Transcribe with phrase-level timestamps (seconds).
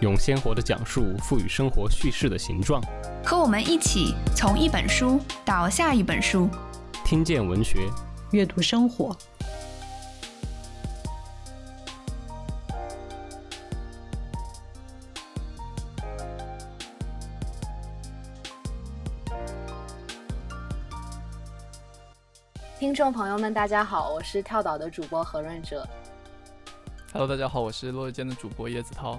[0.00, 2.80] 用鲜活的讲述赋予生活叙事的形状。
[3.24, 6.48] 和我们一起从一本书到下一本书，
[7.04, 7.90] 听见文学，
[8.30, 9.16] 阅读生活。
[22.78, 25.84] 听众朋友们，大家好，我是跳岛的主播何润哲。
[27.12, 29.18] Hello，大家好，我是落日间的主播叶子涛。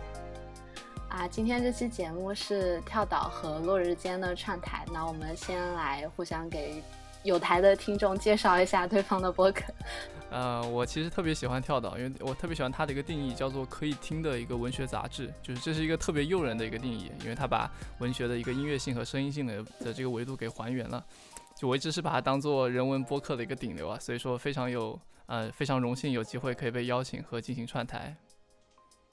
[1.19, 6.81] 啊，今天这期节目是跳岛和落日间的串台，那我们先来互相给
[7.23, 9.65] 有台的听众介绍一下对方的播客。
[10.31, 21.05] 呃，我其实特别喜欢跳岛，因为我特别喜欢它的一个定义，叫做可以听的一个文学杂志，就是这是一个特别诱人的一个定义，因为它把文学的一个音乐性和声音性的的这个维度给还原了。
[21.53, 28.15] 就我一直是把它当做人文播客的一个顶流啊，所以说非常有呃非常荣幸有机会可以被邀请和进行串台。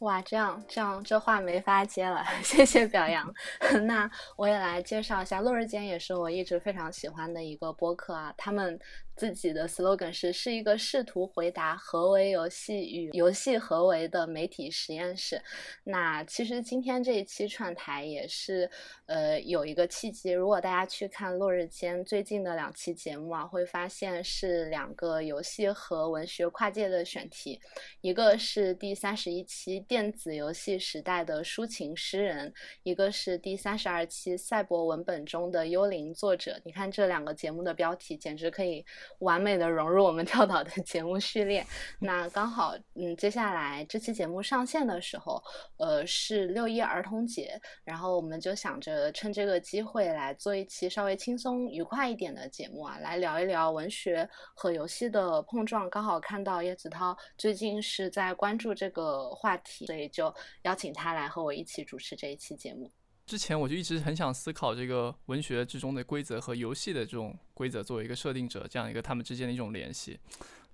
[0.01, 3.33] 哇，这样这样这话没法接了， 谢谢表扬。
[3.87, 8.79] 那我也来介绍一下，落日间也是我一直非常喜欢的一个播客啊，他们。
[9.17, 15.41] 自己的 slogan 是是一个试图回答何为游戏与游戏何为的媒体实验室。
[15.85, 18.71] 那其实今天这一期串台也是
[19.07, 27.59] 呃有一个契机，如果大家去看落日间最近的两期节目啊，会发现是两个游戏和文学跨界的选题，
[28.03, 36.61] 一个是第三十一期电子游戏时代的抒情诗人，一个是第三十二期赛博文本中的幽灵作者。
[36.65, 38.85] 你看这两个节目的标题，简直可以。
[39.19, 41.65] 完美的融入我们跳岛的 节目序列。
[41.99, 45.43] 那刚好，嗯，接下来这期节目上线的时候，
[45.79, 55.89] 呃，是六一儿童节，然后我们就想着趁这个机会来做一期稍微轻松愉快一点的节目啊，来聊一聊文学和游戏的碰撞。
[55.91, 62.91] 刚好看到叶子涛最近是在关注这个话题，所以就邀请他来和我一起主持这一期节目。
[63.27, 70.17] 之前我就一直很想思考这个文学之中的规则和游戏的这种规则作为一个设定者，这样一个他们之间的一种联系。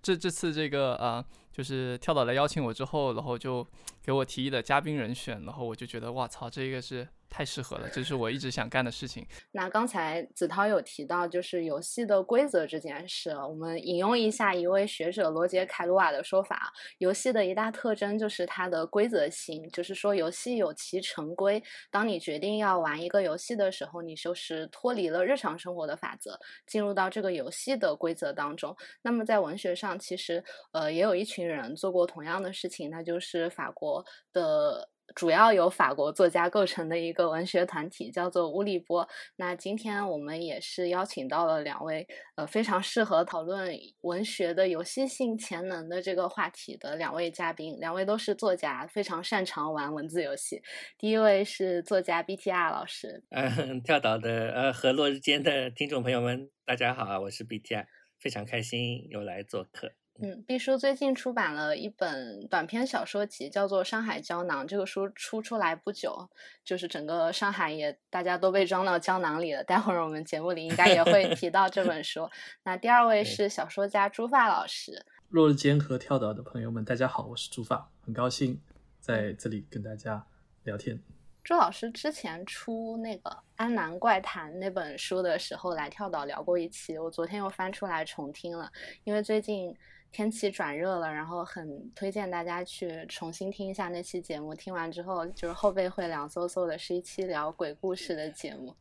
[0.02, 3.66] 这这次这个啊，就是跳岛来邀请我之后，然后就
[4.02, 9.26] 给我提议的嘉宾人选，然后我就觉得哇操，这个是太适合了，这是我一直想干的事情。
[9.52, 21.62] 那刚才子涛有提到就是游戏的规则这件事，我们引用一下一位学者罗杰·凯鲁瓦的说法：游戏的一大特征就是它的规则性，就是说游戏有其成规。
[21.90, 28.76] 当你决定要玩一个游戏的时候，你就是脱离了日常生活的法则，进入到这个游戏的规则当中。
[29.02, 34.88] 那么在文学上，其实呃也有一群人做过同样的事情，那就是法国的。
[35.14, 39.06] 主要由法国作家构成的一个文学团体叫做乌利波。
[39.36, 50.62] 那今天我们也是邀请到了两位呃非常适合讨论文学的游戏性潜能的这个话题的两位嘉宾，两位都是作家，非常擅长玩文字游戏。
[50.96, 57.84] 第一位是作家 BTR 老师，嗯， 跳岛的呃和落日间的听众朋友们，大家好啊，我是 BTR，
[58.18, 59.92] 非常开心又来做客。
[60.20, 64.62] 嗯，毕叔最近出版了一本短篇小说集，叫做《上海胶囊》。
[64.68, 66.28] 这个书出出来不久，
[66.62, 69.64] 就是整个上海也大家都被装到胶囊里了。
[69.64, 72.28] 待会儿我们节目里应该也会提到这本书。
[72.62, 75.04] 那第二位是小说家朱发老师。
[75.30, 78.60] 落日间和跳岛的朋友们，大家好，我是朱发，很高兴
[79.00, 80.26] 在这里跟大家
[80.64, 81.02] 聊天。
[81.42, 88.70] 朱老师之前出那个《安南怪谈》那本书的时候，来跳岛聊过一期，我昨天又翻出来重听了，
[89.02, 89.74] 因为最近。
[90.12, 94.54] 天气转热了，然后很推荐大家去重新听一下那期节目。
[94.54, 98.76] 听完之后，就是后背会凉飕飕的，是一期聊鬼故事的节目。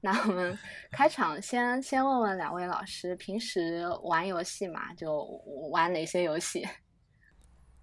[0.00, 0.56] 那我们
[0.92, 4.92] 开场先先问问两位老师，平时玩游戏嘛？
[4.92, 5.22] 就
[5.70, 6.68] 玩哪些游戏？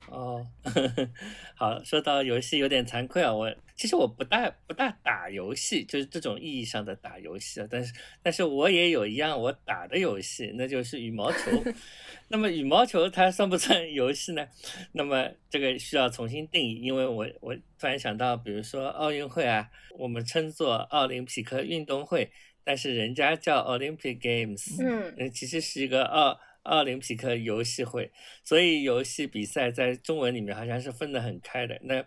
[0.07, 0.45] 哦，
[1.55, 7.67] 好，说到游戏有点惭愧啊，我其实我不大不大打游戏，就是这种意义上的打游戏啊。
[7.69, 11.63] 但是但是我也有一样我打的游戏，那就是羽毛球。
[12.27, 14.47] 那么羽毛球它算不算游戏呢？
[14.93, 22.31] 那么这个需要重新定义，因为我我突然想到，比如说奥运会啊，我们称作奥林匹克运动会，
[22.63, 24.81] 但是人家叫 Olympic Games，
[25.17, 28.11] 嗯，其实是一个奥奥林匹克游戏会，
[28.43, 31.79] 所以游戏比赛在中文里面好像是分得很开的。
[31.83, 32.05] 那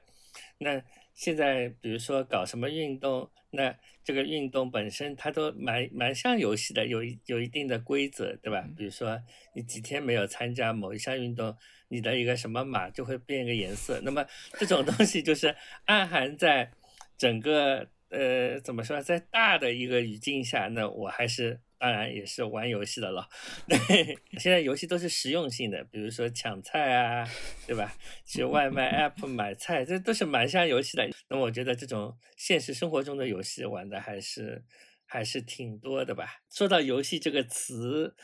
[0.58, 0.82] 那
[1.14, 8.64] 现在比如说搞什么运动，那这个运动本身它都蛮蛮像游戏的，有一有一定的规则，对吧？
[8.76, 9.20] 比如说
[9.54, 11.56] 你几天没有参加某一项运动，
[11.88, 14.00] 你的一个什么码就会变一个颜色。
[14.04, 14.24] 那么
[14.58, 16.70] 这种东西就是暗含在
[17.18, 21.60] 整个呃怎么说，在大的一个语境下，那我还是。
[21.84, 23.28] 当然也是玩游戏的了，
[23.68, 27.28] 对，现在游戏都是实用性的，比如说抢菜啊，
[27.66, 27.94] 对吧？
[28.24, 31.06] 去外卖 app 买菜，这都是蛮像游戏的。
[31.28, 34.64] 那我觉得这种现实生活中的游戏玩的还是
[35.04, 36.40] 还是挺多的吧。
[36.50, 38.16] 说到游戏这个词，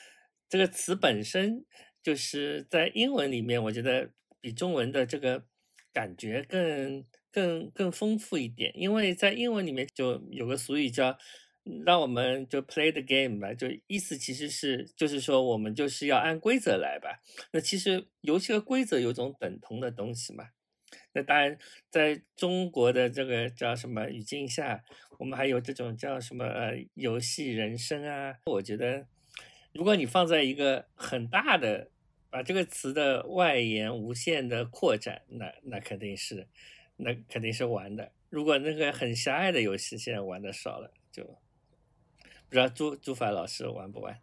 [0.48, 1.66] 这个词本身
[2.02, 4.10] 就是在英文里面，我觉得
[4.40, 5.44] 比中文的这个
[5.92, 11.18] 感觉更更更丰富一点，因为在英文里面就有个俗语叫。
[11.84, 17.20] 让我们就 play the game 吧，就意思其实是就是说我们就是要按规则来吧。
[17.52, 20.48] 那其实游戏和规则有种等同的东西嘛。
[21.12, 21.58] 那当然，
[21.88, 24.84] 在中国的这个叫什么语境下，
[25.18, 28.36] 我们还有这种叫什么呃游戏人生啊。
[28.46, 29.06] 我觉得，
[29.72, 31.90] 如果你放在一个很大的，
[32.30, 36.48] 把这个词的外延无限的扩展，那那肯定是，
[36.96, 38.12] 那肯定是玩的。
[38.28, 41.38] 如果那个很狭隘的游戏现在玩的少了，就。
[42.50, 44.18] 不知道朱朱凡老师玩不玩？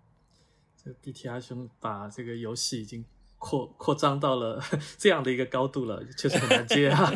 [0.83, 3.05] 这 BTR 兄把这个游戏已经
[3.37, 4.61] 扩扩张到了
[4.99, 7.09] 这样的一个高度了，确实很难接啊。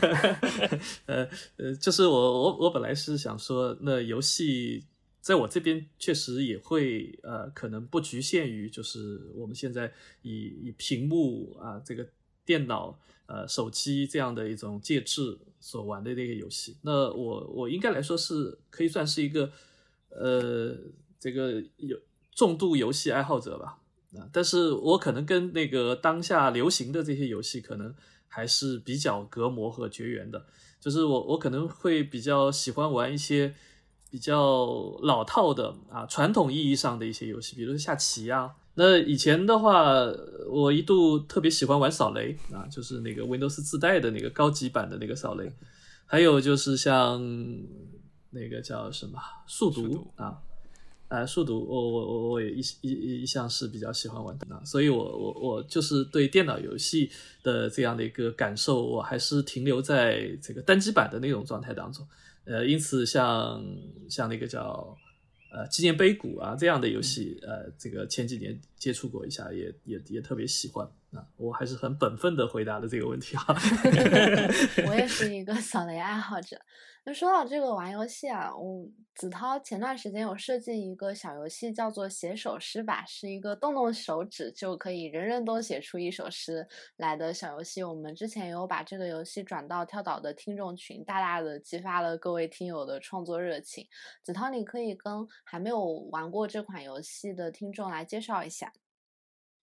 [1.07, 1.27] 呃
[1.57, 4.85] 呃，就是我我我本来是想说，那游戏
[5.19, 9.91] 在我这边确实也会呃，可能不局限于就是我们现在
[10.21, 12.07] 以以屏幕啊这个
[12.45, 16.77] 电脑呃手机这样的一种介质所玩的这个游戏。
[16.83, 19.51] 那我我应该来说是可以算是一个
[20.11, 20.75] 呃。
[21.23, 21.95] 这个有
[22.33, 23.77] 重度游戏爱好者吧，
[24.15, 27.93] 啊，但是我可能跟那个当下流行的这些游戏可能
[28.27, 30.43] 还是比较隔膜和绝缘的，
[30.79, 33.53] 就是我我可能会比较喜欢玩一些
[34.09, 34.65] 比较
[35.03, 38.49] 老套的啊传统意义上的一些游戏，比如说下棋啊。
[38.73, 39.83] 那以前的话，
[40.49, 45.53] 我一度特别喜欢玩扫雷啊，就是那个 Windows 自带的那个高级版的那个扫雷，
[46.07, 47.21] 还有就是像
[48.31, 50.41] 那个叫什么速读啊。
[51.07, 57.11] 呃，速读，我我我我也一一一向是比较喜欢玩的，所以我我我就是对电脑游戏
[57.43, 62.07] 的这样的一个感受，我还是停留在这个单机版的那种状态当中。
[62.45, 63.61] 呃，因此像
[64.09, 64.97] 像那个叫
[65.51, 71.27] 呃纪念碑谷啊这样的游戏，呃，这个前几年接触过一下，也也也特别喜欢啊。
[71.35, 73.53] 我还是很本分的回答了这个问题哈。
[74.87, 76.57] 我也是一个扫雷爱好者。
[77.03, 86.67] 那说到这个玩游戏啊，我子韬前段时间有设计一个小游戏，叫做写首诗吧，是一个动动手指就可以人人都写出一首诗
[86.97, 87.83] 来的小游戏。
[87.83, 93.87] 我们之前有把这个游戏转到跳岛的听众群，大大的激发了各位听友的创作热情。
[94.21, 98.71] 子韬，你可以跟还没有玩过这款游戏的听众来介绍一下。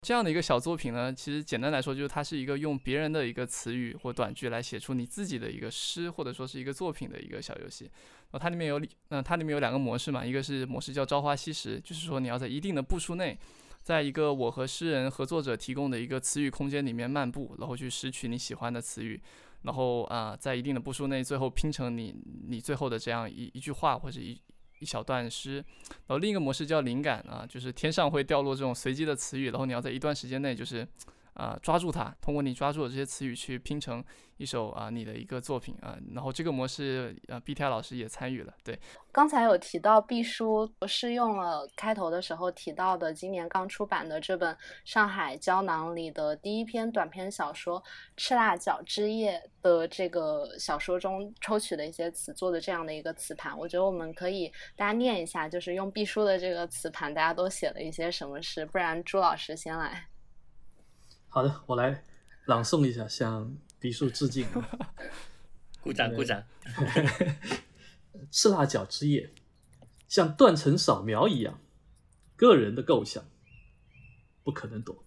[0.01, 7.85] 这样的一个小作品呢，其实简单来说，就是它是一个用别人的一个词语或短句来写出你自己的一个诗，或者说是一个作品的一个小游戏。
[7.85, 13.37] 然后它里面有，嗯它里面有两个模式嘛，一个是模式叫朝花夕拾，就是说你要在一定的步数内，
[13.83, 19.21] 在一个我和诗人合作者提供的一个词语空间里面漫步，然后去拾取你喜欢的词语，
[19.61, 22.15] 然后啊，在一定的步数内，最后拼成你
[22.47, 24.41] 你最后的这样一一句话或者一。
[24.81, 30.85] 一小段诗，然后另一个模式叫灵感啊，就是天上会掉落这种随机的词语，然后你要在一段时间内就是。
[31.41, 34.03] 啊，抓住它，通过你抓住的这些词语去拼成
[34.37, 38.53] 一首啊你的一个作品啊，然后这个模式啊，BTI 老师也参与了。
[38.63, 38.79] 对，
[39.11, 44.53] 刚才有提到毕书，我是用了开头的时候提到的今年刚出版的这本
[44.85, 47.81] 《上海胶囊》里的第一篇短篇小说
[48.15, 60.10] 《赤辣椒之夜》的这个小说中抽取的一些词做的这样的一个词盘，我觉得我们可以大家念一下，就是用毕书的这个词盘，大家都写了一些什么诗，不然朱老师先来。
[61.33, 62.03] 好的，我来
[62.45, 64.45] 朗诵一下，向笔叔致敬。
[65.79, 66.43] 鼓掌，鼓掌。
[68.29, 69.33] 赤辣椒之夜，
[70.09, 71.61] 像断层扫描一样，
[72.35, 73.23] 个人的构想
[74.43, 75.05] 不可能躲。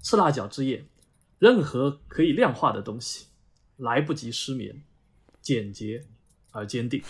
[0.00, 0.86] 赤辣椒之夜，
[1.40, 3.26] 任何可以量化的东西
[3.76, 4.84] 来不及失眠，
[5.40, 6.06] 简洁
[6.52, 7.02] 而坚定。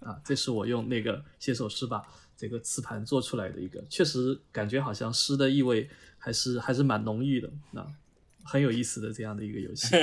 [0.00, 2.06] 啊，这是我用那个写首诗吧
[2.36, 5.88] 这个磁盘做出来的一个，确实感觉好像诗的意味。
[6.24, 7.86] 还是还是蛮浓郁的，那
[8.44, 9.94] 很有意思的这样的一个游戏。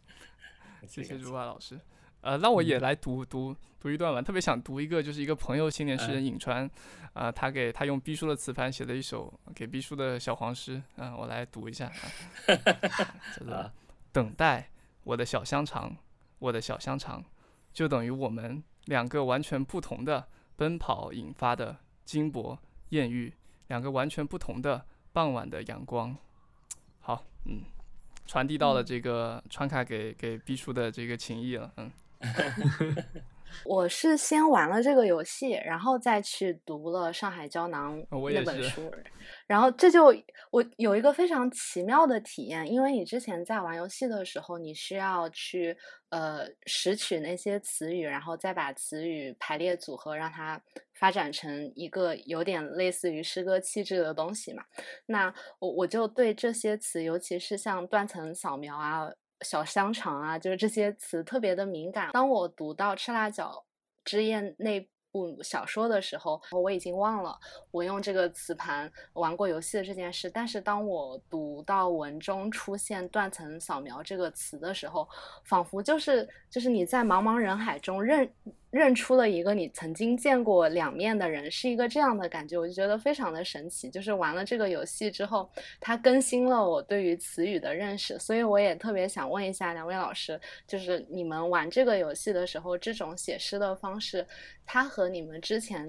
[0.86, 1.80] 谢谢朱华老师。
[2.20, 6.68] 呃，那我也来读读读一段吧，特别想读一个，就是一个朋友青年诗人尹川，
[7.14, 11.90] 啊，他给他用毕书的词盘写的一首给毕书的小黄诗，啊，我来读一下。
[13.38, 13.72] 叫做
[14.12, 14.68] 等待
[15.04, 15.96] 我的小香肠，
[16.40, 17.24] 我的小香肠，
[17.72, 22.58] 就等于我们两个完全不同的奔跑引发的金箔
[22.90, 23.32] 艳遇，
[23.68, 26.16] 两个完全不同的傍晚的阳光。
[27.00, 27.62] 好，嗯，
[28.26, 31.90] 传递到了这个川卡给给毕叔的这个情谊了，嗯。
[33.64, 38.00] 我是先玩了这个游戏，然后再去读了《上海胶囊》
[38.32, 38.90] 那本书，
[39.46, 40.06] 然后这就
[40.50, 45.76] 我有一个非常奇妙的体验，因为你之前在玩游戏的时候，你需要去
[46.10, 50.60] 呃拾取那些词语，然后再把词语排列组合，让它
[50.94, 54.62] 发展成一个有点类似于诗歌气质的东西嘛。
[55.06, 59.10] 那我我就对这些词，尤其是像断层扫描啊。
[59.42, 62.10] 小香肠啊，就是这些词特别的敏感。
[62.12, 63.64] 当我读到《赤辣椒
[64.04, 64.80] 之夜》那
[65.10, 67.38] 部小说的时候，我已经忘了
[67.70, 70.28] 我用这个磁盘玩过游戏的这件事。
[70.28, 75.08] 但是当我读到文中出现“断层扫描”这个词的时候，
[75.44, 78.30] 仿佛就是就是你在茫茫人海中认。
[78.70, 83.88] 认出了一个你曾经见过两面的人，是一个这样的感觉，我就觉得非常的神奇。
[83.88, 94.26] 就是玩了这个游戏之后，它更新了我对于词语的认识，所以我也特别想问一下两位老师，就是你们玩这个游戏的时候，这种写诗的方式，
[94.66, 95.88] 它和你们之前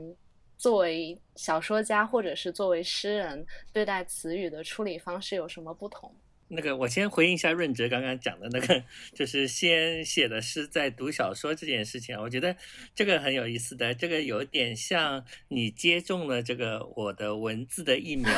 [0.57, 6.15] 作为小说家或者是作为诗人对待词语的处理方式有什么不同？
[6.51, 12.55] 那个，我先回应一下润哲刚刚讲的那个，就是先写的诗再读小说这件事情啊，我觉得
[12.95, 18.31] 这个很有意思的，这个有点像你接种了这个我的文字的疫苗，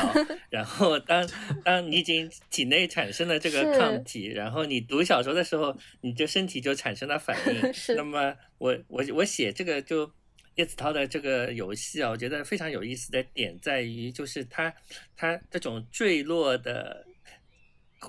[0.50, 1.26] 然后当
[1.64, 7.62] 当你已经体内产生了这个抗体，然后你读小说的时候，你就身体就产生了反应。
[7.96, 10.12] 那么我我我写这个就
[10.56, 14.74] 叶子涛的这个游戏啊，我觉得非常有意思的点在于，就是他
[15.16, 17.06] 他这种坠落的。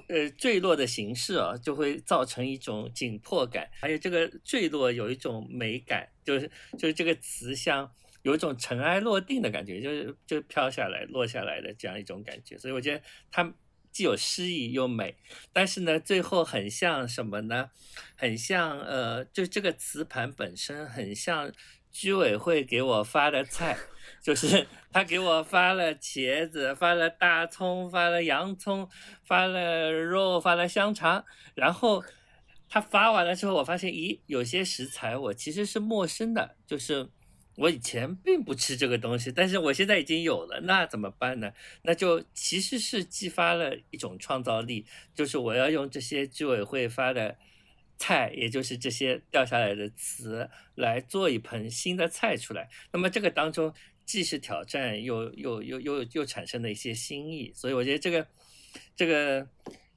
[0.07, 7.91] 呃，坠落的形式啊，就会造成一种紧迫感，还有这个坠落有一种美感，就是就是这个词像
[8.23, 12.57] 有一种尘埃落定的感觉，就是就飘下来、落下来的这样一种感觉。
[12.57, 13.53] 所以我觉得它
[13.91, 15.15] 既有诗意又美，
[15.51, 17.69] 但是呢，最后很像什么呢？
[18.15, 21.51] 很像呃，就这个磁盘本身很像
[21.93, 23.77] 居委会给我发的菜。
[24.21, 28.89] 就是 他给我发了茄子，发了大葱，发了洋葱，
[29.23, 31.23] 发了肉，发了香肠。
[31.55, 32.03] 然后
[32.69, 37.09] 他发完了之后，我发现，咦，有些食材我其实是陌生的，就是
[37.55, 41.51] 我以前并不吃这个东西，但是我现在已经有了，那怎么办呢？
[41.83, 47.38] 那就其实是激发了一种创造力，就是我要用这些居委会发的
[47.97, 52.69] 菜，也就是这些掉下来的词，来做一盆新的菜出来。
[52.91, 53.73] 那么这个当中。
[54.05, 58.27] 既是挑战，又又又又又产生了一些新意，所以我觉得这个
[58.97, 59.47] 这个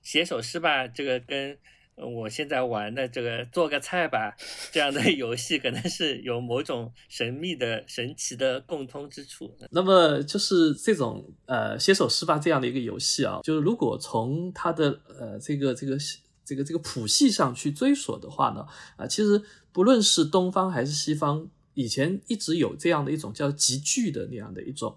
[0.01, 1.59] 写首诗吧，这个跟
[1.97, 4.37] 我现在玩的这个做个菜吧
[4.71, 9.53] 这样的 游戏，可能是有某种神秘的、神奇的共通之处。
[9.73, 15.99] 那么就是这种呃写首诗吧这样的一个游戏啊，就是如果从它的呃这个这个
[16.47, 21.51] 这个这个谱系上去追索的话呢，啊，其实不论是东方还是西方。
[21.79, 24.97] 以前一直有这样的一种叫集句的那样的一种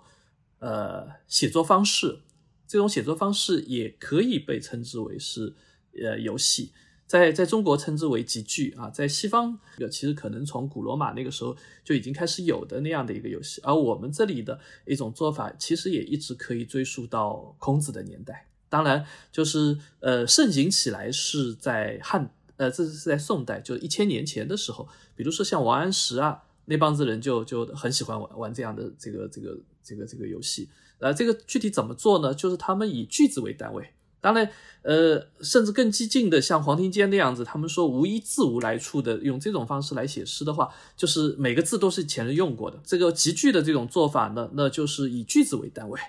[0.59, 2.21] 呃写作方式，
[2.65, 5.53] 这种写作方式也可以被称之为是
[6.01, 6.71] 呃游戏，
[7.05, 9.59] 在在中国称之为集句啊，在西方
[9.91, 11.53] 其实可能从古罗马那个时候
[11.83, 26.43] 就已经开始有的那样的一个游戏，而我们这里的一种做法其实也一直可以追溯到孔子的年代，当然就是呃盛行起来是在汉呃这是在宋代，就一千年前的时候，比如说像王安石啊。
[26.71, 32.31] 那帮子人就就很喜欢玩玩这样的这个这个这个这个游戏，呃，这个具体怎么做呢？
[32.31, 34.47] 就是他们以句子为单位，当然，
[34.83, 42.79] 呃，甚至更激进的，像黄庭坚那样子，他们说无一字无来处的，用这种方式来写诗的话，就是每个字都是前人用过的。
[42.85, 45.99] 这个集句的这种做法呢，那就是以句子为单位，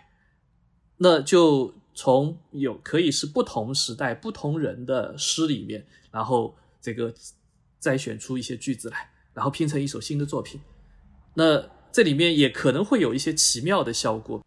[0.98, 7.12] 那就从有可以是不同时代不同人的诗里面，然后这个
[7.78, 9.10] 再选出一些句子来。
[9.32, 10.60] 然后拼成一首新的作品，
[11.34, 14.44] 那这里面也可能会有一些奇妙的效果。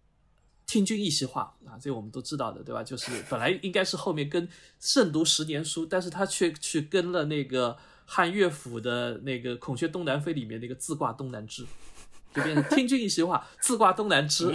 [0.65, 2.83] 听君一席话啊，这我们都知道的，对吧？
[2.83, 4.47] 就是本来应该是后面跟
[4.79, 11.65] 慎读十年书，但是他却去跟了那个汉乐府的那个《孔雀东南飞》里面那个“自挂东南枝”，
[12.35, 14.53] 就变成听君一席话，自挂东南枝。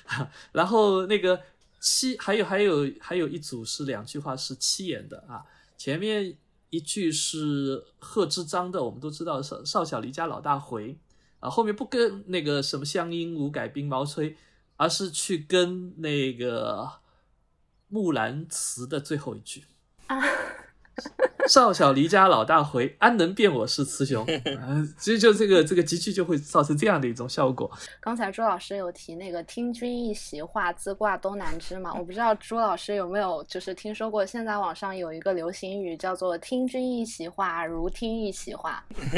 [0.52, 1.40] 然后那个
[1.80, 5.44] 七还有还有还有一组是两句话是七言的啊，
[5.76, 6.36] 前面。
[6.72, 10.96] 一句是贺知章的，我们都知道少少小离家老大回
[11.40, 14.36] 啊，后面不跟那个什么乡音无改鬓毛衰，
[14.76, 16.88] 而是去跟那个
[17.88, 19.64] 木兰辞的最后一句
[20.06, 20.16] 啊
[21.48, 24.24] 少小离家老大回，安能辨我是雌雄？
[24.60, 27.70] 啊， 其实就这个这个集句就会造成这样的一种效果。
[27.98, 38.84] 刚才朱老师有提那个“听君一席话，自挂东南枝”嘛，我不知道朱老师有没有就是听说过，现在网上有一个流行语叫做“听君一席话，如听一席话”。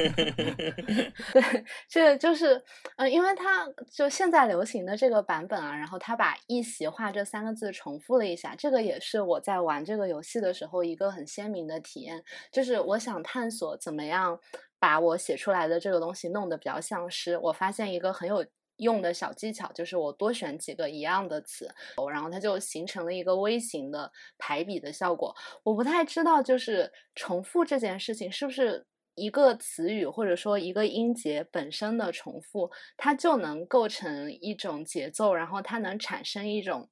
[1.32, 2.62] 对，这个就是，
[2.96, 12.22] 嗯，因为他就现在流行的这个版本啊，然后他把“一席话”这三个字重复了一下，这个也是我在玩这个游戏的时候一个很鲜明的体验。
[12.50, 14.38] 就是我想探索怎么样
[14.78, 17.38] 把我写出来的这个东西弄得比较像诗。
[17.38, 18.44] 我发现一个很有
[18.76, 21.72] 用的小技巧，就是我多选几个一样的词，
[22.10, 25.34] 然后它就形成了一个微型的排比的效果。
[25.62, 36.88] 我不太知道，就是重复这件事情是不是一个词语或者说一个音节本身的重复，它就能构成一种节奏，然后它能产生一种。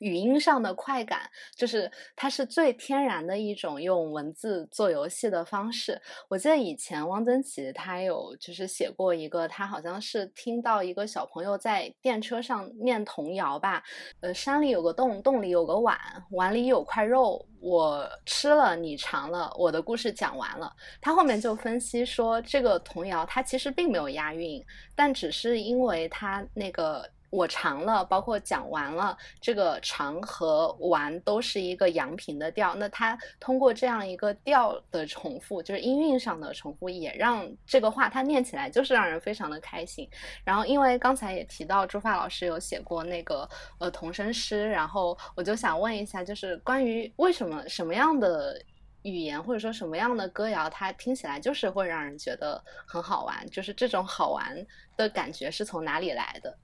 [0.00, 6.00] 语音上的快感，就是它是最天然的一种用文字做游戏的方式。
[6.28, 13.82] 我记得以前汪曾祺他有就是写过一个，他好像是听到一个小朋友在电车上念童谣吧。
[14.20, 15.98] 呃，山里有个洞，洞里有个碗，
[16.30, 20.74] 碗里有块肉，我吃了，你尝了，我的故事讲完了。
[21.00, 24.64] 他后面就分析说，这个童谣它其实并没有押韵，
[24.96, 27.06] 但只是因为它那个。
[27.30, 32.74] 我尝了，包括讲完了，这个尝和完都是一个阳平的调。
[32.74, 40.08] 那它通过这样一个调的重复，就是音韵上的重复，也让这个话它念起来就是让人非常的开心。
[40.42, 48.60] 然后，因为刚才也提到朱发老师有写过那个呃童声诗，然后我就想问一下，就是关于为什么什么样的
[49.02, 56.58] 语言或者说什么样的歌谣，它听起来就是会让人觉得很好玩，就是这种好玩的感觉是从哪里来的？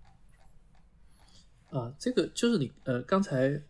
[1.77, 3.61] 啊，这个就是你呃刚才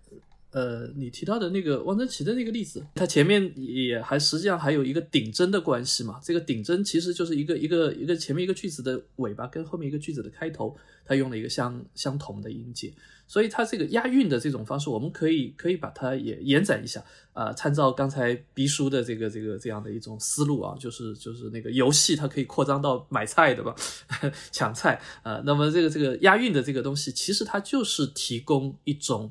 [0.52, 6.18] 呃你提到的那个汪曾祺的那个例子，它前面也还实际上还有一个顶针的关系嘛。
[6.22, 12.92] 这个顶针其实就是一个一个一个前面一个句子的尾巴跟后面一个句子的开头，它用了一个相相同的音节。
[13.28, 23.74] 所以它这个押韵的这种方式，我们可以可以把它也延展一下啊，参照刚才鼻叔的这个这个这样的一种思路啊，就是就是那个游戏它可以扩张到买菜对吧？
[24.52, 29.28] 抢菜啊，那么这个这个押韵的这个东西，其实它就是提供一种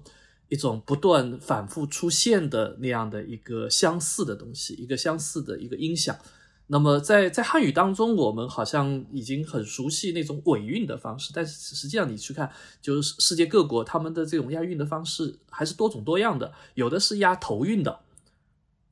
[0.49, 6.15] 一种不断反复出现的那样的一个相似的东西，一个相似的一个音响。
[6.67, 17.99] 那么在在汉语当中，我们好像已经很熟悉那种尾韵的方式，但是实际上你去看，就是世界各国他们的这种押韵的方式还是多种多样的，有的是押头韵的。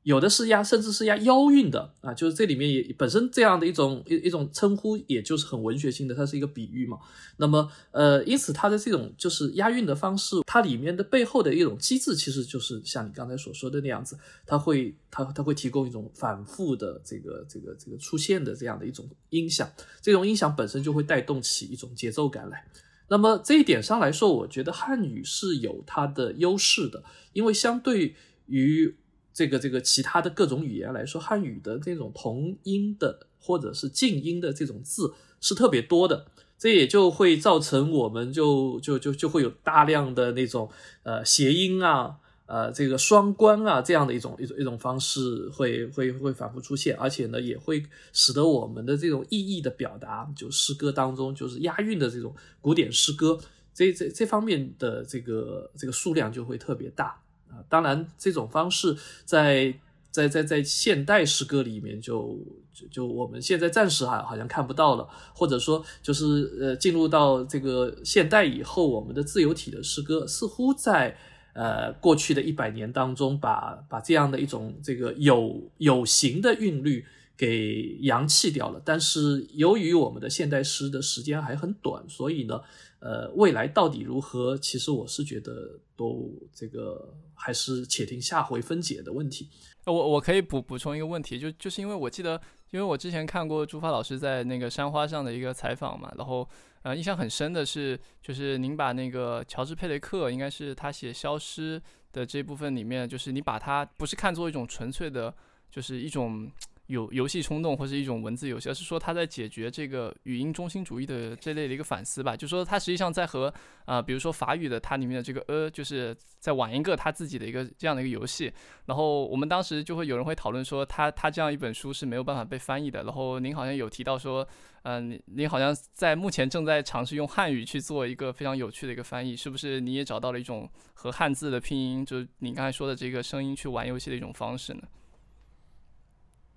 [0.04, 6.98] 有的是押，甚至是押腰韵的啊，就是这里面也本身这样的一种一一种称呼，也就是很文学性的，它是一个比喻嘛。
[7.38, 19.66] 那么，呃，因此它的这种就是押韵的方式，它里面的背后的一种机制，其实就是像你刚才所说的那样子，它会它它会提供一种反复的这个这个这个出现的这样的一种音响，
[20.02, 22.66] 这种音响本身就会带动起一种节奏感来。
[23.08, 28.14] 那么这一点上来说，我觉得汉语是有它的优势的，因为相对
[28.46, 28.94] 于
[29.34, 40.70] 这个这个其他的各种语言来说，汉语的这种同音的或者是近音的这种字是特别多的，这也就会造成我们就就就就会有大量的那种
[41.02, 42.16] 呃谐音啊，
[42.46, 53.38] 呃这个双关啊这样的一种一种一种方式会会会反复出现，而且呢也会使得我们的这种意义的表达，就诗歌当中就是押韵的这种古典诗歌，
[53.74, 57.20] 这这这方面的这个这个数量就会特别大。
[57.68, 59.74] 当然，这种方式在
[60.10, 62.38] 在在在现代诗歌里面，就
[62.72, 66.24] 就就我们现在暂时还好像看不到了，或者说就是
[66.60, 71.16] 呃，进入到这个现代以后，我们的自由体的诗歌似乎在
[71.54, 77.04] 呃过去的一百年当中，把把这样的一种这个有有形的韵律
[77.36, 78.80] 给扬弃掉了。
[78.84, 82.60] 但是由于我们的现代诗的时间还很短，所以呢。
[83.04, 84.56] 呃，未来到底如何？
[84.56, 89.50] 其实我是觉得都这个还是且听下回分解的问题。
[89.84, 92.40] 我我可以补补充一个问题，就就是因为我记得，
[92.70, 96.48] 因为我之前看过朱发老师在那个山花上的一个采访嘛，然后
[96.80, 101.78] 呃，印象很深的是，就是您把那个乔治佩雷克，应该是他写消失
[102.10, 105.34] 的这部分里面，就是你把它不是看作一种纯粹的，
[105.70, 106.50] 就是一种。
[106.86, 112.36] 有游戏冲动或是一种文字游戏，而是说他在解决这个语音中心主义的这类的一个反思吧。
[112.36, 113.52] 就说他实际上在和
[113.86, 118.52] 啊，比如说法语的它里面的这个呃，就是在玩一个他自己的一个这样的一个游戏。
[118.84, 123.02] 然后我们当时就会有人会讨论说，他他这样一本书是没有办法被翻译的。
[123.02, 124.46] 然后您好像有提到说，
[124.82, 129.80] 嗯，您您好像在目前正在尝试用汉语去做一个非常有趣的一个翻译，是不是？
[129.80, 134.82] 你也找到了一种和汉字的拼音，就是你刚才说的这个声音去玩游戏的一种方式呢？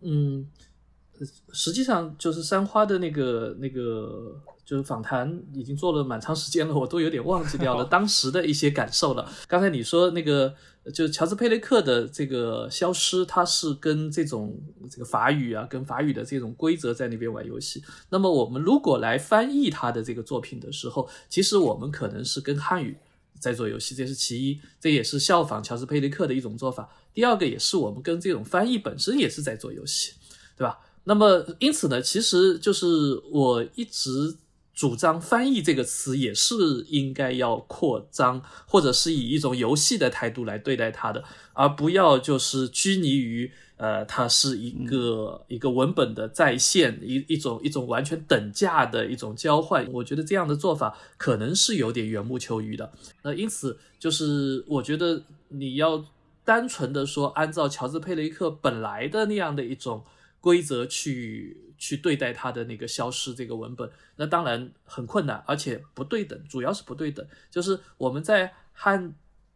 [0.01, 0.47] 嗯，
[1.51, 4.41] 实际上就是三花的那个那个。
[4.67, 9.25] 就是访谈已经做了蛮长时间了，我都有点忘记掉了 当时的一些感受了。
[9.47, 10.53] 刚才你说那个，
[10.93, 14.60] 就乔治佩雷克的这个消失，他是跟这种
[14.91, 17.81] 这个法语啊，跟法语的这种规则在那边玩游戏。
[18.10, 22.97] 那么我们如果来翻译他的这个作品的时候，其实我们可能是跟汉语
[23.39, 26.89] 在做游戏，这是其一，这也是效仿乔治佩雷克的一种做法。
[27.17, 30.13] 第二个也是我们跟这种翻译本身也是在做游戏，
[30.56, 30.77] 对吧？
[31.06, 32.86] 那么因此呢，其实就是
[33.32, 34.38] 我一直。
[34.77, 36.53] 主张翻译这个词也是
[36.88, 49.91] 应该要扩张，或者是以一种游戏的态度来对待它的，而不要就是拘泥于呃，它是一个一个文本的再现，一一种一种完全等价的一种交换。
[49.91, 52.91] 我觉得这样的做法可能是有点缘木求鱼的。
[53.23, 56.06] 那因此就是我觉得你要
[56.47, 60.05] 单纯的说按照乔治佩雷克本来的那样的一种
[60.39, 61.65] 规则去。
[61.79, 67.23] 去对待他的那个消失这个文本，那当然很困难，而且不对等，主要是不对等。
[67.51, 69.13] 就是我们在汉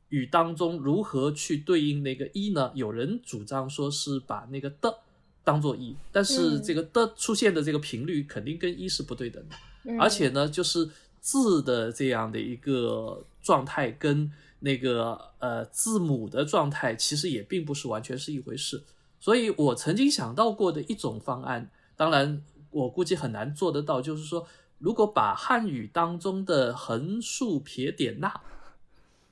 [0.09, 2.71] 语当中如何去对应那个一呢？
[2.75, 4.99] 有人主张说是把那个的
[5.43, 10.87] 当做一，但是这个的出现的这个频率肯定跟一是不对等的，而且呢，就是
[11.19, 18.83] 字的这样的一个状态跟那个呃字母的状态其实也并不是完全是一回事。
[19.19, 21.69] 所以我曾经想到过的一种方案。
[21.95, 24.01] 当然，我估计很难做得到。
[24.01, 24.47] 就是说，
[24.79, 28.41] 如果把汉语当中的横竖撇点捺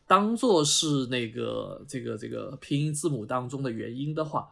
[0.06, 4.52] 当做是那个这个这个拼音字母当中的元音的话，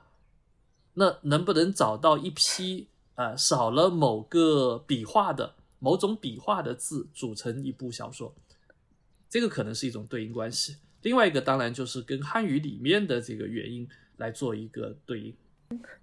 [0.93, 8.33] 那能不能找到一批呃少了某个笔画的某种笔画的字组成一部小说？
[9.29, 10.77] 这个可能是一种对应关系。
[11.01, 13.87] 另外一个当然就是跟汉语里面的这个元音
[14.17, 15.35] 来做一个对应。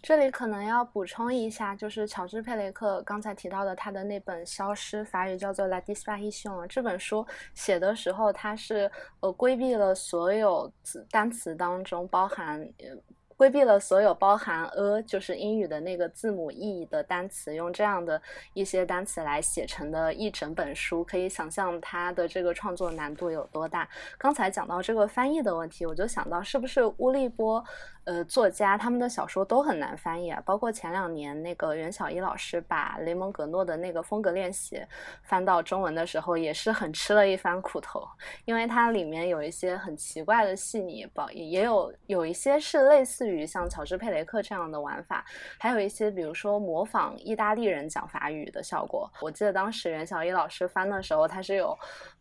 [0.02, 6.50] 这里可能要补充一下，就是乔治佩雷克刚才提到的他的那本《消失》，法语叫做《La Disparition》。
[6.66, 10.70] 这本书写的时候，他是呃规避了所有
[11.10, 12.68] 单词当中包含。
[13.36, 18.20] 规避了所有包含 a 就是英语的那个字母 e 的单词，用这样的
[18.52, 23.88] 一些单词来写成的一整本书，可以想象它的这个创作难度有多大。
[24.16, 27.64] 刚才讲到这个翻译的问题，我就想到是不是乌利波，
[28.04, 30.40] 呃，作家他们的小说都很难翻译啊？
[30.46, 34.80] 包括前两年那个袁小一老师把雷蒙格诺的那个风格练习
[35.24, 38.06] 翻到中文的时候，也是很吃了一番苦头，
[38.44, 43.23] 因为它里面有一些很奇怪的细腻，包也有有一些是类似。
[43.24, 45.24] 至于像乔治佩雷克这样的玩法，
[45.58, 49.10] 还有一些比如说模仿意大利人讲法语的效果。
[49.22, 51.74] 我记得当时袁小一老师翻的时候，他是有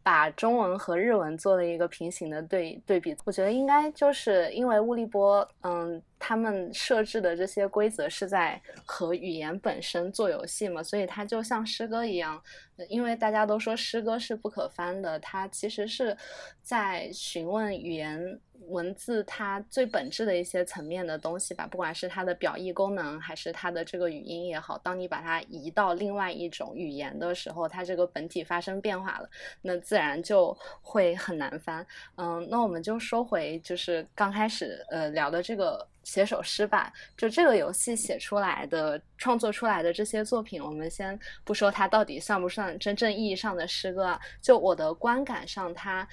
[0.03, 3.15] 把中文和日文做了一个平行的对对比。
[3.25, 6.01] 我觉得应该就是因为乌利波，嗯。
[6.25, 12.41] 他们设置的这些规则是在和语言本身做游戏嘛，所以它就像诗歌一样，
[12.87, 16.15] 因为大家都说诗歌是不可翻的，它其实是
[16.61, 18.39] 在询问语言
[18.69, 29.29] 文字它最本质的一些层面的东西吧，不管是它的表意功能还是它的这个语音也好，当你把它移到另外一种语言的时候，它这个本体发生变化了，
[29.61, 31.85] 那自自然就会很难翻。
[32.15, 35.87] 嗯，那我们就说回就是刚开始呃聊的这个。
[36.03, 46.05] 写首诗吧，就这个游戏写出来的、创作出来的这些作品，我们先不说它到底算不算真正意义上的诗歌，就我的观感上，它。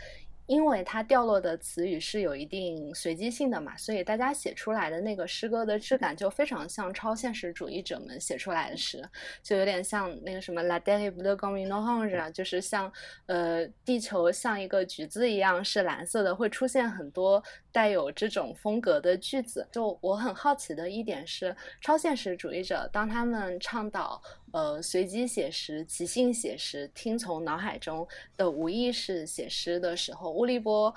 [0.51, 9.09] 因为它掉落的词语是有一定随机性的嘛，所以大家写出来的那个诗歌的质感就非常像超现实主义者们写出来的诗，
[9.45, 12.93] 就有点像那个什么 La Terre bleue comme une orange，就是像
[13.27, 17.41] 呃地球像一个橘子一样是蓝色的，会出现很多
[17.73, 19.67] 带有这种风格的句子。
[19.73, 24.21] 就我很好奇的一点是，超现实主义者当他们倡导。
[24.53, 28.07] 呃，随机写实、即兴写实、听从脑海中
[28.37, 30.93] 的无意识写诗的时候，乌利波。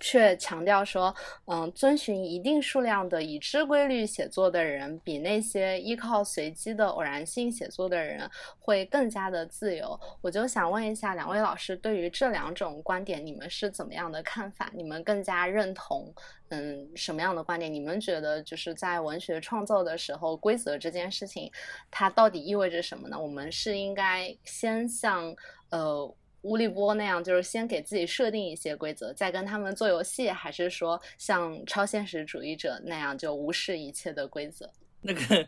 [0.00, 9.98] 却强调说，嗯，遵循一定数量的已知规律写作的人，比那些依靠随机的偶然性写作的人会更加的自由。
[10.20, 14.70] 我就想问一下两位老师，对于这两种观点，你们是怎么样的看法？
[14.74, 16.12] 你们更加认同，
[16.48, 17.72] 嗯，什么样的观点？
[17.72, 21.52] 你们觉得就是在文学创作的时候，规则这件事情，
[21.90, 23.20] 它到底意味着什么呢？
[23.20, 25.34] 我们是应该先向，
[25.68, 26.14] 呃。
[26.42, 34.72] 乌利波那样，就是先给自己设定一些规则，再跟他们做游戏，还是说像超现实主义者那样就无视一切的规则？
[35.02, 35.46] 那个，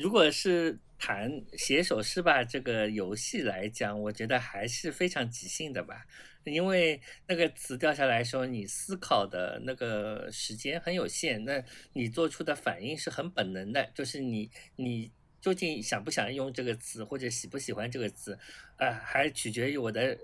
[0.00, 6.06] 如果是谈写首诗吧这个游戏来讲，我觉得还是非常即兴的吧。
[6.44, 11.62] 因为那个词掉下来的时候，你思考的那个时间很有限，那
[11.94, 18.38] 你做出的反应是很本能的，就是你你究竟想不想用这个词，或者喜不喜欢这个词，
[18.78, 20.18] 呃，还取决于我的。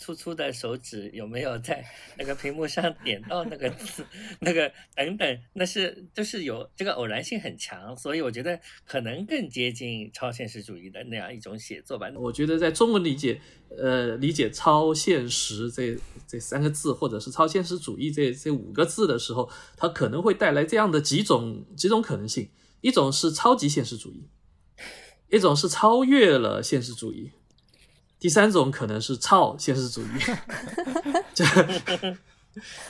[0.00, 1.84] 粗粗的手指有没有在
[2.16, 4.02] 那个屏幕上点到那个字，
[4.40, 12.10] 那个等等，那是就是有这个偶然性很强，所以我觉得可能更接近超现实主义的那样一种写作吧。
[12.16, 13.38] 我觉得在中文理解，
[13.76, 15.94] 呃，理解超现实这
[16.26, 22.48] 这三个字，或者是超现实主义这这五个字的时候，它可能会带来这样的几种几种可能性：
[22.80, 24.24] 一种是超级现实主义，
[25.28, 27.32] 一种是超越了现实主义。
[28.20, 30.06] 第三种可能是超现实主义，
[31.34, 31.42] 就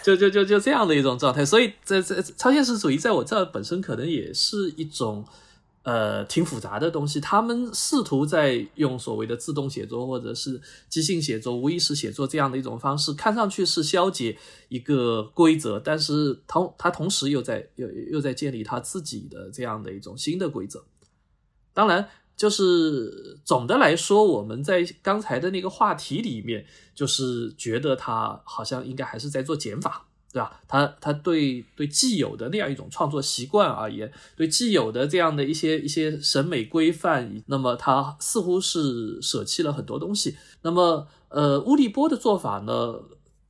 [0.02, 1.44] 就就就就这样的一种状态。
[1.44, 5.24] 所以，这这超现实主义在我这儿本身可能也是一种
[5.84, 7.20] 呃挺复杂的东西。
[7.20, 14.36] 他们试图在用所谓的自动写作或者是即兴写作、无意识写作这样的一种方式，看上去是消解
[14.68, 20.84] 一个规则，但是同他同时又在又又在建立他自己的这样的一种新的规则。
[21.72, 22.08] 当然。
[22.40, 30.58] 就是总的来说，我们在刚才的那个话题里面，就是觉得他好像应该还是在做减法，对吧？
[30.66, 40.38] 他他对对既有的那样一种创作习惯而言，对既有的这样的一些一些审美规范，那么他似乎是舍弃了很多东西。
[40.62, 42.94] 那么，呃，乌利波的做法呢，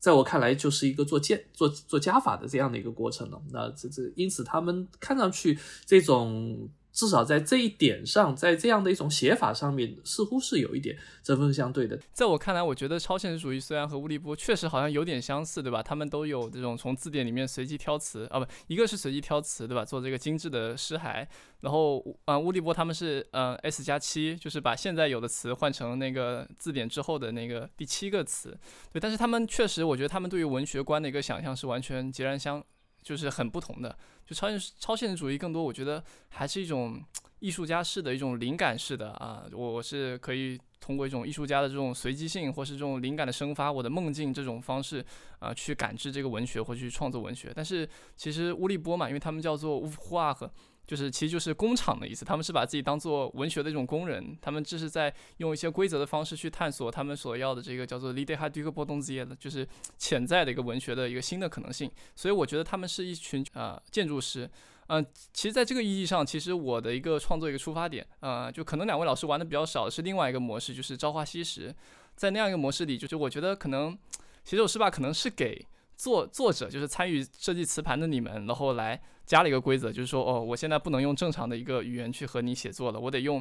[0.00, 3.40] 在我看来就是一个做减做做加法的这样的一个过程了。
[3.53, 6.68] 那这这因此他们看上去这种。
[6.92, 11.98] 至少在这一点上，在这样的一种写法上面，似乎是有一点针锋相对的。
[12.12, 15.83] 在我看来，我觉得超现实主义虽然和乌利波确实好像有点相似，对吧？
[15.83, 19.85] 他们都有这种从字典里面随机挑词啊，不，一个是随机挑词，对吧？
[19.85, 21.26] 做这个精致的诗骸。
[21.61, 28.57] 然后啊，乌利波他们是呃 S 加七，就是把现在有的词换成那个字典之后的那个第七个词。
[28.92, 32.64] 对，但是他们确实，我觉得他们对于文学观的一个想象是完全截然相。
[33.03, 37.03] 就是很不同的，就超现超现实主义更多，我觉得还是一种
[37.39, 45.05] 艺术家式的一种灵感式的啊，我我是可以通过一种艺术家的这种随机性，或是这种灵感的生发，我的梦境这种方式
[45.39, 47.53] 啊，去感知这个文学或去创作文学。
[47.55, 50.51] 但是其实乌利波嘛，因为他们叫做乌夫瓦赫。
[50.90, 52.24] 就是，其实就是工厂的意思。
[52.24, 59.64] 他们是把自己当做文学的一种工人，他们这是在用一些规则的方式去探索他们所要的这个叫做 “lide ha duke 波动之夜”的，就是
[59.96, 61.88] 潜在的一个文学的一个新的可能性。
[62.16, 64.50] 所以我觉得他们是一群呃建筑师。
[64.88, 71.72] 嗯，其实在这个意义上，其实我的一个创作一个出发点，呃，就可能两位老师玩的比较少的，是另外一个模式，就是朝花夕拾。
[72.16, 73.96] 在那样一个模式里，就是我觉得可能
[74.44, 75.64] 写首诗吧，可能是给。
[76.00, 78.98] 作作者就是参与设计磁盘的你们，然后来
[79.31, 83.40] 加了一个规则，就是说，哦，我现在不能用正常的一个语言去和你写作了，我得用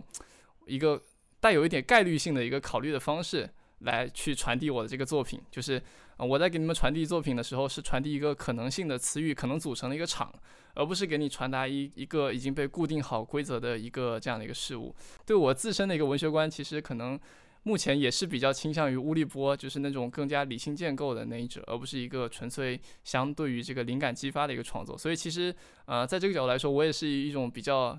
[0.67, 1.02] 一个
[1.39, 3.49] 带有一点概率性的一个考虑的方式
[3.80, 5.41] 来去传递我的这个作品。
[5.49, 5.82] 就是
[6.19, 10.32] 我在给你们传递作品的时候，是传递一个可能性的词语，可能组成的一个场，
[10.75, 14.95] 而不是给你传达一一个已经被固定好规则的一个这样的一个事物。
[15.25, 17.19] 对我自身的一个文学观，其实可能。
[17.63, 24.98] 目前也是比较倾向于乌利波，就是那种更加理性建构的那一者，而不是一个纯粹相对于这个灵感激发的一个创作。
[24.98, 25.54] 所以其实，
[25.86, 27.98] 呃，在这个角度来说，我也是一种比较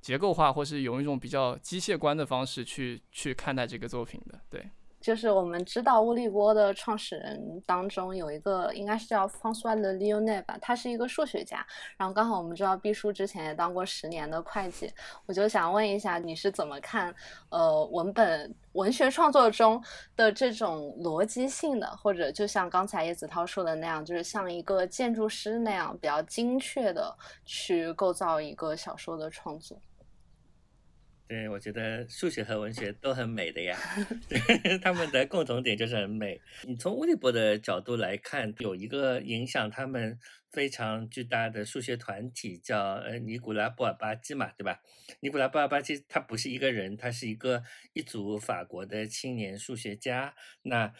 [0.00, 4.70] 结构化，或是用一种比较机械观的方式去去看待这个作品的，对。
[5.00, 11.64] 就是我们知道乌利波的创始人当中有一个应该是叫 François Le Lyonnais 吧，他是一个数学家。
[11.96, 14.92] 然后刚好我们知道毕叔之前也当过十年的会计，
[15.26, 17.14] 我就想问一下你是怎么看
[17.50, 19.82] 呃文本文学创作中
[20.16, 29.80] 的这种逻辑性的，或者就像刚才叶子涛说的那样，就是像一个建筑师那样比较精确的去构造一个小说的创作。
[31.28, 33.78] 对，我觉得数学和文学都很美的呀
[34.82, 36.40] 他们的共同点就是很美。
[36.64, 40.18] 你从乌利波的角度来看，有一个影响他们
[40.50, 44.80] 非常巨大的数学团体叫呃尼古拉布尔巴基嘛，对吧？
[45.20, 47.62] 尼古拉布尔巴基他不是一个人，他是一个
[47.92, 50.34] 一组法国的青年数学家。
[50.62, 50.90] 那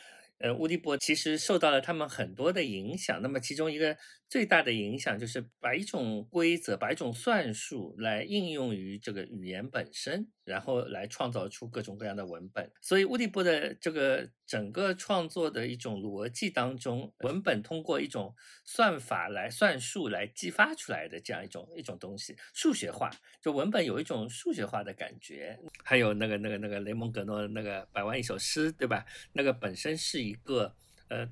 [0.40, 3.20] 呃，乌利波其实受到了他们很多的影响。
[3.22, 3.96] 那么，其中一个
[4.28, 12.70] 最大的影响就是把一种规则、把一种算术来应用于这个语言本身，然后来创造出各种各样的文本。
[12.80, 23.10] 所以，乌利波的这个整个创作的一种逻辑当中，文本通过一种算法来算术来激发出来的这样一种一种东西，数学化，
[23.40, 25.58] 就文本有一种数学化的感觉。
[25.82, 29.04] 还有那个那个那个雷蒙格诺那个百万一首诗，对吧？
[29.32, 30.18] 那个本身是。
[30.18, 30.74] 一个
[31.08, 31.26] 呃，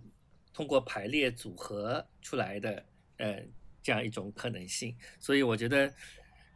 [0.57, 2.83] 通过排列组合出来的
[3.19, 3.43] 呃
[3.83, 5.93] 这样一种可能性，所以我觉得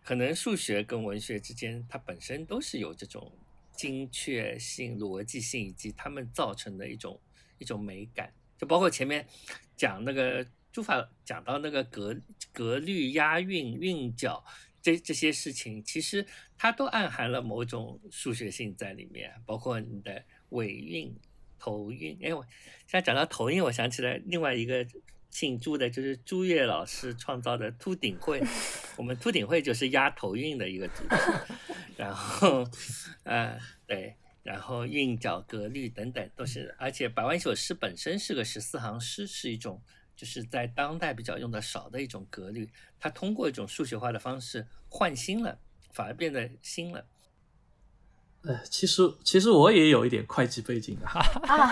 [0.03, 3.31] 可能数学跟文学之间，它本身都是有这种
[3.77, 7.21] 精确性、逻辑性以及它们造成的一种
[7.59, 9.27] 一种美感，就包括前面
[9.77, 12.17] 讲那个朱法讲到那个格
[12.55, 14.43] 格律、押韵、韵脚
[14.81, 21.15] 这这些事情，其实它都暗含了某种数学性在里面，包括你的尾韵、
[21.61, 22.19] 头韵。
[22.23, 22.43] 哎，我
[22.89, 24.85] 现在讲到头韵，我想起来另外一个。
[25.31, 28.43] 姓朱的，就是朱越老师创造的秃顶会，
[28.97, 31.17] 我们秃顶会就是押头韵的一个组织，
[31.97, 32.69] 然后，
[33.23, 39.81] 呃，对，然后韵脚格律等等都是，而且百万一首诗本身是个十四行诗，是一种
[40.17, 42.69] 就是在当代比较用的少的一种格律，
[42.99, 45.61] 它通过一种数学化的方式换新了，
[45.93, 47.07] 反而变得新了。
[48.43, 51.21] 呃，其实其实我也有一点会计背景啊，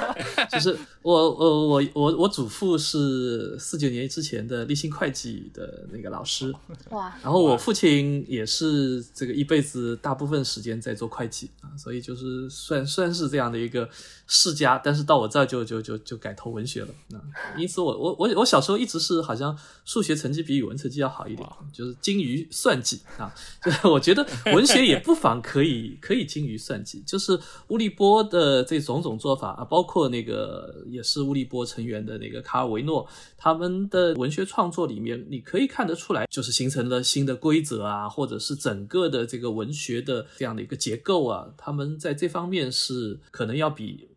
[0.53, 6.55] 就是我我我我我祖父是四九年之前的立信会计的那个老师，
[6.91, 13.89] 哇，然后我父亲也是这个一辈子大部分时间在做会计啊，所以就是算算是这样的一个
[14.27, 17.25] 世家，但是到我这儿就就就就改投文学了啊，
[17.57, 23.33] 因此我我我我小时候一直是好像数学成绩比语文成绩要好一点，就是精于算计啊，
[23.65, 26.58] 就是我觉得文学也不妨可以可以精于。
[26.59, 44.09] 算计就是乌利波的这种种做法啊，包括那个也是乌利波成员的那个卡尔维诺，他们的文学创作里面，你可以看得出来，就是形成了新的规则啊，或者是整个的这个文学的这样的一个结构啊，他们在这方面是可能要比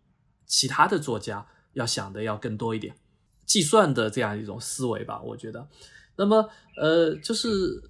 [0.46, 2.96] 其他的作家要想的要更多一点，
[3.46, 5.68] 计算的这样一种思维吧，我觉得。
[6.18, 7.90] 那么呃，就是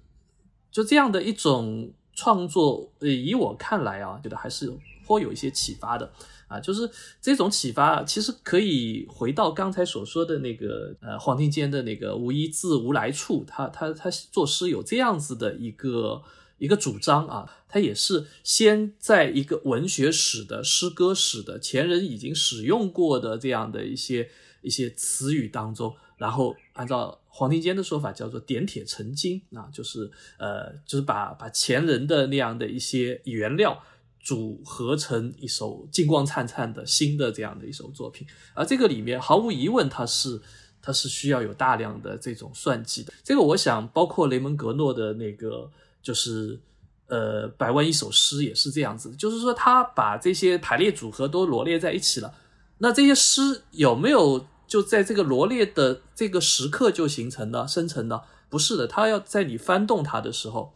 [0.70, 1.92] 就这样的一种。
[2.14, 4.72] 创作，呃，以我看来啊，觉得还是
[5.06, 6.12] 颇有一些启发的
[6.46, 6.88] 啊，就是
[7.20, 16.22] 这种启发其实可以回到刚才所说的那个，呃，黄庭坚的那个“无一字无来处”，他他他作诗有这样子的一个
[16.58, 24.28] 一个主张啊，他也是先在一个文学史的诗歌史的前人已经使用过的这样的一些
[24.60, 25.94] 一些词语当中。
[26.18, 33.82] 然后按照黄庭坚的说法，叫做点铁成金啊，就是呃，就是把把前人的那样的一些原料
[34.20, 38.26] 组合成一首金光灿灿的新的这样的一首作品。
[38.52, 40.38] 而这个里面毫无疑问，它是
[40.82, 43.10] 它是需要有大量的这种算计的。
[43.24, 45.70] 这个我想，包括雷蒙格诺的那个
[46.02, 46.60] 就是
[47.06, 52.34] 呃百万一首诗也是这样子，就是说他把这些排列组合都罗列在一起了。
[52.76, 54.46] 那这些诗有没有？
[54.72, 60.72] 就在这个罗列的这个时刻就形成了生成了，不是的，它要在你翻动它的时候，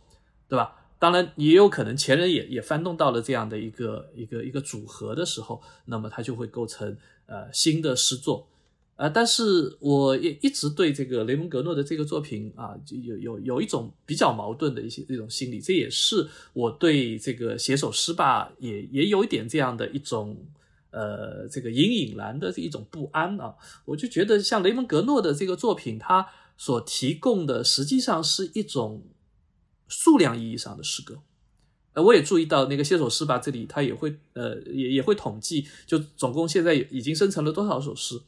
[0.50, 0.76] 对吧？
[0.98, 8.46] 当然也有可能前人也也翻动到了这样的一个一个一个组合的时候，那么它就会构成呃新的诗作，
[8.96, 20.36] 呃，但是我也一直对这个雷蒙格诺的这个作品啊，就有有有一种比较矛盾的一些这种心理，这也是我对这个写首诗吧，也也有一点这样的一种。
[20.96, 23.54] 呃，这个隐隐然的这一种不安啊，
[23.84, 29.02] 我就觉得像雷蒙格诺的这个作品，它所提供的实际上是一种
[29.88, 31.18] 数量意义上的诗歌。
[31.92, 38.18] 呃，我也注意到那个写首诗吧，这里他也会呃也也会统计，就总共现在已经生成了多少首诗。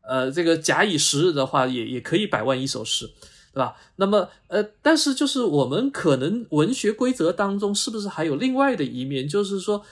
[0.00, 3.08] 呃，这个假以时日的话，也也可以百万一首诗，
[3.52, 3.76] 对吧？
[3.94, 9.84] 那么呃，但是就是我们可能文学规则当中是不是还有另外的一面，就是说。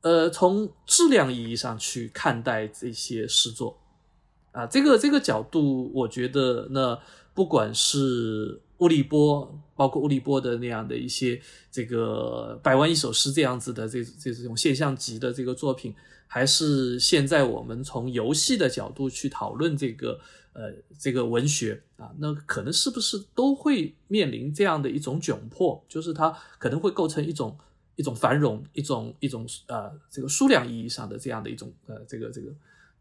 [0.00, 3.76] 呃，从质量意义上去看待这些诗作，
[4.52, 6.96] 啊，这个这个角度，我觉得那
[7.34, 15.92] 不管是乌利波，包括乌利波的那样的一些这个百万一首诗这样子的这这这种现象级的这个作品，
[16.28, 20.20] 还是现在我们从游戏的角度去讨论这个
[20.52, 27.58] 呃这个文学啊，那可能是不是都会面临这样的一种窘迫，就是它可能会构成一种。
[27.98, 32.48] 一种繁荣，一种一种呃，这个数量意义上的这样的一种呃，这个这个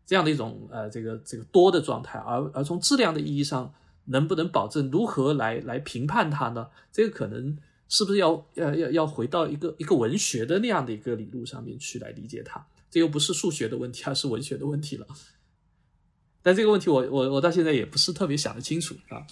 [0.08, 3.72] 这样的一种呃，这个这个多的状态，而而从质量的意义上，
[4.06, 6.68] 能不能保证如何来来评判它呢？
[6.92, 7.56] 这个可能
[7.88, 12.66] 是不是要要要要回到一个一个文学的那样的一个理路上面去来理解它？
[12.90, 15.06] 这又不是数学的问题，而是文学的问题了。
[16.42, 19.28] 但这个问题，我我我到现在也不是特别想得清楚啊。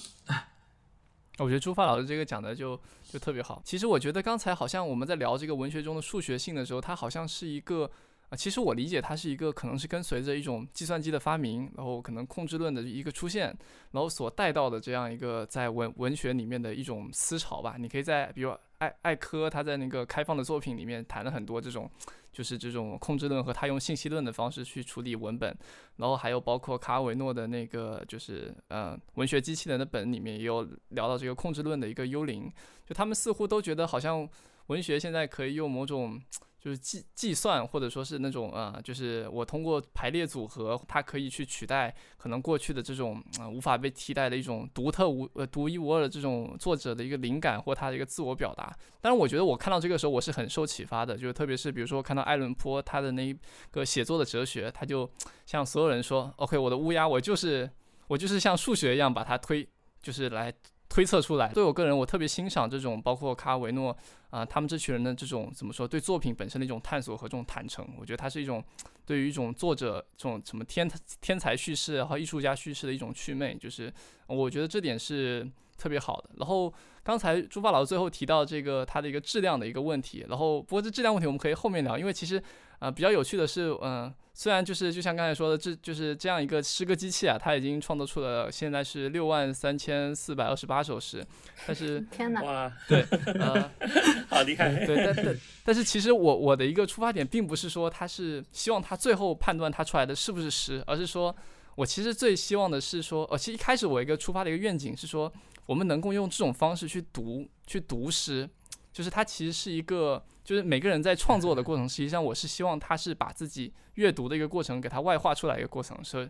[1.38, 2.80] 我觉得朱发老师这个讲的就
[3.16, 3.62] 就特别好。
[3.64, 7.90] 其实我觉得刚才好像我们在聊这个文学中的数学性的时候，它好像是一个
[8.28, 13.56] 啊，其实我理解它是一个可能是跟随着一种计算机的发明，然后可能控制论的一个出现，
[13.92, 17.78] 然后所带到的这样一个在文文学里面的一种思潮吧。
[17.80, 21.90] 你可以在比如艾艾科他在那个开放的作品里面谈了很多这种。
[22.36, 25.58] 就是这种控制论和他用信息论的方式去处理文本，
[25.96, 32.52] 然后还有包括卡尔维诺的那个就是呃文学机器人的本里面也有聊到这个控制论的一个幽灵，
[32.86, 34.28] 就他们似乎都觉得好像
[34.66, 36.22] 文学现在可以用某种
[36.66, 48.76] 就是计计算，或者说是那种呃，就是我通过排列组合，它可以去取代可能过去的这种呃无法被替代的一种独特无呃独一无二的这种作者的一个灵感或他的一个自我表达。
[49.00, 53.38] 当然，我觉得我看到这个时候我是很受启发的，就是特别是比如说看到艾伦坡他的那一
[53.70, 55.08] 个写作的哲学，他就
[55.46, 57.70] 向所有人说：“OK，我的乌鸦，我就是
[58.08, 59.70] 我就是像数学一样把它推，
[60.02, 60.52] 就是来。”
[60.96, 61.50] 推测出来。
[61.50, 63.94] 对我个人，我特别欣赏这种，包括卡尔维诺
[64.30, 67.86] 啊，他们这群人的这种怎么说，对作品本身的一种探索和这种坦诚。
[68.00, 68.64] 我觉得它是一种
[69.06, 70.90] 对于一种作者这种什么天
[71.20, 73.94] 天才叙事和艺术家叙事的一种祛魅，就是
[74.28, 75.46] 我觉得这点是
[75.78, 76.30] 特别好的。
[76.38, 76.74] 然后
[77.04, 82.42] 刚才朱发老师最后提到这个他的一个质量的一个问题，然后不过这质量问题我们可以后面聊，因为其实
[82.80, 84.14] 啊比较有趣的是，嗯。
[84.38, 91.26] 虽然就是就像刚才说的，这就是这样一个诗歌机器啊，它已经创作出了现在是六万三千四百二十八首诗，
[91.66, 93.02] 但是 天哪，哇，对，
[93.40, 93.72] 呃，
[94.28, 101.34] 好厉害，对，但但但是其实我我的一个出发点并不是说他是希望他最后判断他出来的是不是诗，而是说
[101.76, 105.32] 我其实最希望的是说，呃，其实一开始我一个出发的一个愿景是说，
[105.66, 108.50] 我们能够用这种方式去读去读诗，
[108.96, 110.24] 就是它其实是一个。
[110.46, 116.30] 就是每个人在创作的过程，实际上我是希望他是把自己阅读的一个过程给他外化出来一个过程，所以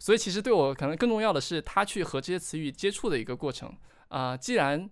[0.00, 3.72] 所以其实对我可能更重要的是他去和这些词语接触的一个过程
[4.08, 4.36] 啊。
[4.36, 4.90] 既然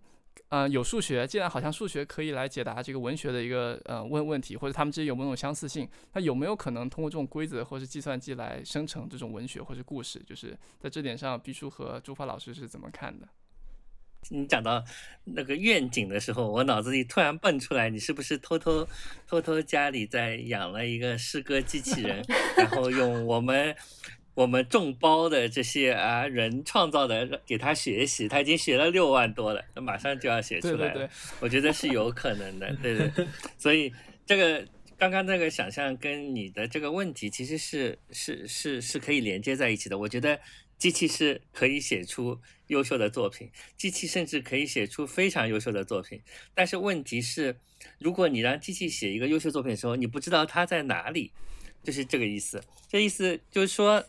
[0.51, 10.23] 呃有数学，既然好像数学可以来解答这个文学的一个呃问问题，或者他们之间有没有相似性，那有没有可能通过这种规则或是计算机来生成这种文学或者故事？
[10.25, 13.29] 就是在这点上，毕叔和朱发老师是怎么看的？
[14.31, 14.85] 你讲到
[15.25, 18.87] 那个愿景的时候，我脑子里突然蹦出来，你是不是偷偷
[19.27, 22.23] 偷偷家里在养了一个诗歌机器人，
[22.57, 23.75] 然后用我们
[24.35, 31.09] 我们众包的这些啊人创造的给他学习，他已经学了六万多了，那马上就要写出来了。
[31.41, 33.11] 我觉得是有可能的，对对。
[33.57, 33.91] 所以
[34.27, 34.63] 这个
[34.99, 39.97] 刚刚那个想象跟你的这个问题其实是是是是可以连接在一起的。
[39.97, 40.39] 我觉得。
[40.79, 46.23] 机器是可以写出优秀的作品，机器甚至可以写出非常优秀的作品。
[46.55, 47.59] 但是问题是，
[47.99, 51.33] 如果你让机器写一个优秀作品的时候，你不知道它在哪里，
[51.83, 52.63] 就是这个意思。
[52.89, 54.05] 这意思就是说，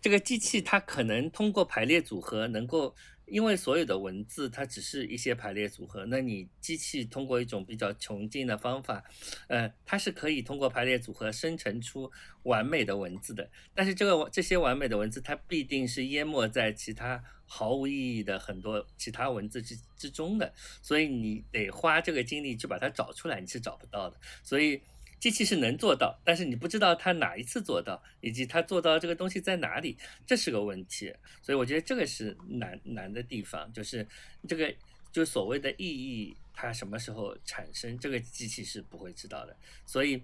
[0.00, 2.94] 这个机器它可能通过排列组合能够。
[3.26, 9.02] 因为所有的文字它只是一些排列组合，那你机器通过一种比较穷尽的方法，
[9.48, 12.10] 呃，它是可以通过排列组合生成出
[12.42, 13.50] 完美的文字的。
[13.74, 20.52] 但是这个这些完美的文字，它必定是淹没在其他毫无意义的很多其他文字之之中的，
[20.82, 24.16] 所以你得花这个精力去把它找出来，你是找不到的。
[24.42, 24.80] 所以。
[25.24, 29.96] 机器是能做到，但是你不知道它哪一次做到，以及它做到这个东西在哪里，
[30.26, 31.10] 这是个问题。
[31.40, 34.06] 所以我觉得这个是难难的地方，就是
[34.46, 34.74] 这个
[35.10, 39.56] 就所谓的意义，它什么时候产生，这个机器是不会知道的。
[39.86, 40.20] 所以，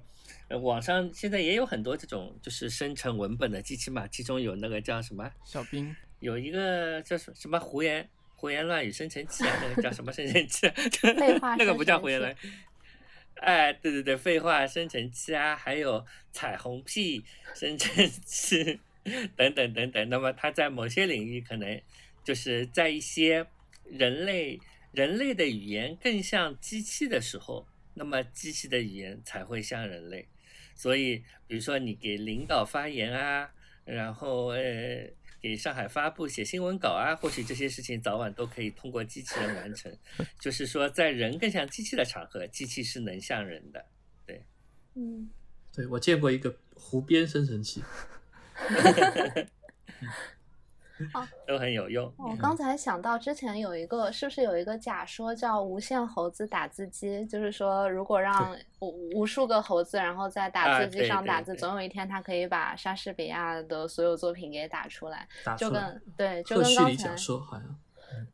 [0.61, 10.71] 网上现在也有很多这种就是生成文本的机器嘛，其中有那个叫什么小兵，有一个叫什什么胡言胡言乱语生成器啊，那个叫什么生成器？
[11.57, 12.37] 那个不叫胡言乱。
[13.41, 17.25] 哎，对对对，废话生成器啊，还有彩虹屁
[17.55, 18.79] 生成器
[19.37, 20.09] 等等等等。
[20.09, 21.81] 那么它在某些领域可能
[22.23, 23.47] 就是在一些
[23.85, 24.61] 人类
[24.93, 30.29] 人类的语言更像机器的时候，那么机器的语言才会像人类。
[30.75, 33.51] 所以，比如说你给领导发言啊，
[33.85, 35.11] 然后呃。
[35.41, 39.91] 给上海发布写新闻稿啊，或许这些事情早晚都可以通过机器人完成。
[40.39, 43.85] 就是说，在人更像机器的场合，机器是能像人的。
[44.27, 44.45] 对，
[44.95, 45.31] 嗯，
[45.73, 47.83] 对我见过一个湖边生成器。
[51.15, 52.13] 哦，都很有用。
[52.19, 57.25] 我刚才想到之前有一个，是不是有一个假说叫无限猴子打字机？
[57.27, 65.27] 就是说，如果让无无数个猴子，然后在打字机上打字，总有一天他可以把莎士比亚的所有作品给打出来。
[65.59, 67.79] 就跟对，就跟刚才说好像。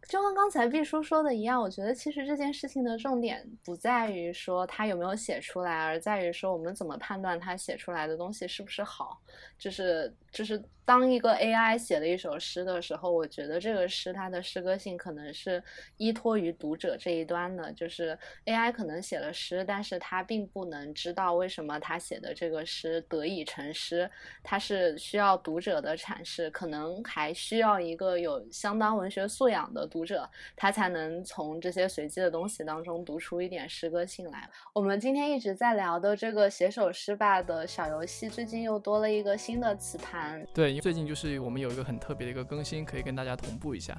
[0.09, 9.21] 就跟刚才毕叔说的一样，我觉得其实这件事情的重点不在于说他有没有写出来，而在于说我们怎么判断他写出来的东西是不是好，
[9.59, 10.63] 就是就是。
[10.87, 15.61] 当一个 AI 写了一首诗的时候，我觉得这个诗它的诗歌性可能是
[15.97, 24.09] 依托于读者这一端的，就是 AI 可能写了诗，但是它并不能知道为什么他写的这个诗得以成诗，
[24.45, 29.85] 它是需要读者的阐释，可能还需要一个有相当文学素养的。
[29.87, 34.47] 读者，他才能从这些随机的东西当中读出一点诗歌性来。
[34.75, 40.47] 我们今天一直在聊的这个写首诗吧的小游戏，最近又多了一个新的词盘。
[40.53, 43.97] 对，最近就是我们有一个很特别的一个更新，可以跟大家同步一下，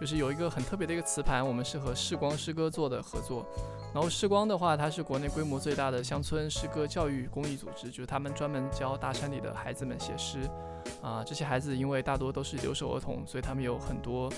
[0.00, 3.46] 就是有一个很特别的一个磁盘，我们是和视光诗歌做的合作。
[3.92, 10.38] 然后视光的话，它是国内规模最大的乡村诗歌教育公益组织，就是他们专门教大山里的孩子们写诗。
[11.02, 14.32] 啊，这些孩子因为大多都是留守儿童，所以他们有很多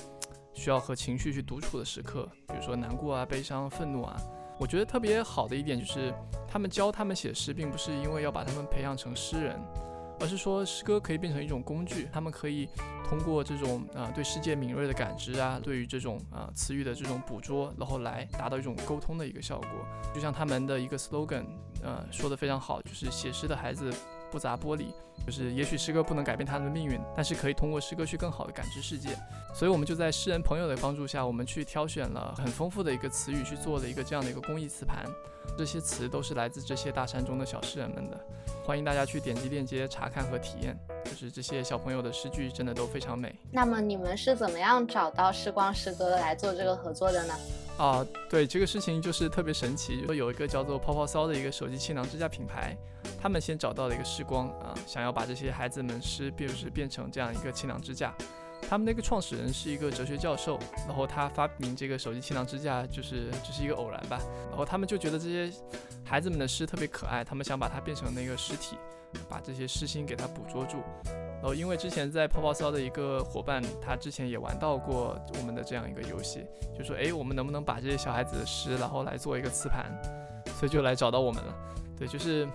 [0.55, 4.17] 需要和情绪去独处的时刻，比如说难过啊、悲伤、愤怒啊。
[4.59, 6.15] 我觉得特别好的一点就是，
[6.49, 9.61] 他们教他们写诗，并不是因为要把他们培养成诗人。
[10.23, 12.69] 而是说，诗歌可以变成一种工具，他们可以
[13.09, 19.69] 通过这种啊对世界敏锐的感知啊，对于这种啊词语的这种捕捉，然后来达到一种沟通的一个效果。
[20.15, 21.45] 就像他们的一个 slogan，
[21.83, 23.93] 呃说的非常好，就是写诗的孩子
[24.31, 24.93] 不砸玻璃，
[25.27, 29.19] 就是也许诗歌不能改变他们的命运，但是可以通过诗歌去更好的感知世界。
[29.53, 35.05] 所以我们就在诗人朋友的帮助下，我们去挑选了很丰富的一个词语，去做了一个这样的一个公益词盘。
[35.57, 38.19] 这些词都是来自这些大山中的小诗人们的，
[38.65, 40.77] 欢迎大家去点击链接查看和体验。
[41.05, 43.35] 就是这些小朋友的诗句真的都非常美。
[43.51, 47.35] 那么你们是怎么样找到时光诗歌来做这个合作的呢？
[47.77, 52.77] 啊，对这个事情就是特别神奇，有一个叫做泡泡骚的一个手机气囊支架品牌，
[53.21, 58.15] 他们先找到了一个时光啊，想要把这些孩子们诗，就是变成这样一个气囊支架。
[58.73, 60.59] 他们那个创始人是一个哲学教授，
[60.89, 64.19] 然后他发明这个手机气囊支架就是只是一个偶然吧。
[64.49, 65.53] 然后他们就觉得这些
[66.03, 68.79] 孩子们的诗特别可爱，他们想把它变成那个实体，
[69.29, 70.79] 把这些诗心给它捕捉住。
[71.05, 79.93] 然后因为之前在泡泡骚的一个伙伴，他之前也玩到过我们的这样一个游戏，就说哎，我们能不能把这些小孩子的诗，然后来做一个磁盘，
[80.59, 81.55] 所以就来找到我们了。
[81.95, 82.49] 对，就是。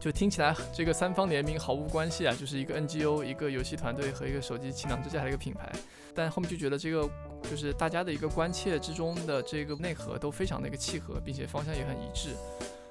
[0.00, 5.70] 就听起来这个三方联名毫无关系啊，就是一个 NGO、一个游戏团队和一个手机气囊支架的一个品牌，
[6.14, 7.06] 但后面就觉得这个
[7.42, 12.30] 就是大家的一个关切之中的这个内核都非常的一个契合，并且方向也很一致。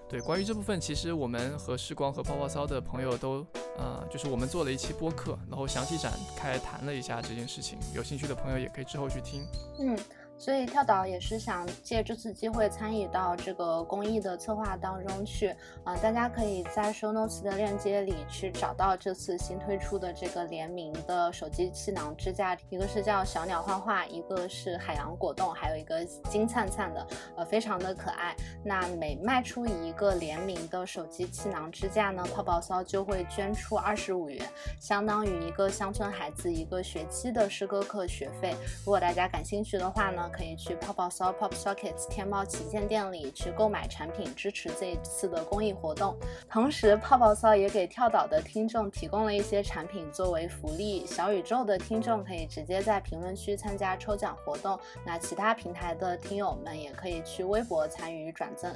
[0.08, 3.46] 对，关于这部分，其实我们和时光和泡泡骚的朋友都，
[3.78, 9.46] 呃，就是我们做了一期播客，然后详细展开谈了一下这件事情，有兴趣的朋友也可以之后去听。
[9.80, 9.98] 嗯。
[10.40, 28.34] 所以跳岛也是想借这次机会参与到这个公益的策划当中去，啊，大家可以在 show notes 的链接里去找到这次新推出的这个联名的手机气囊支架，一个是叫小鸟画画，一个是海洋果冻，还有一个金灿灿的，呃，非常的可爱。
[28.64, 34.42] 那每卖出一个联名的手机气囊支架呢，泡泡骚就会捐出二十五元，
[34.80, 38.56] 相当于一个乡村孩子一个学期的诗歌课学费。
[38.86, 46.18] 如果大家感兴趣的话呢，可以去泡泡骚 Pop Sockets 天猫旗舰店里去购买产品，支持这一次的公益活动。
[46.50, 51.06] 同时，泡泡骚也给跳岛的听众提供了一些产品作为福利。
[51.06, 58.74] 小宇宙的听众可以直接在评论区参加抽奖活动，那其他平台的听友们也可以去微博参与转赠。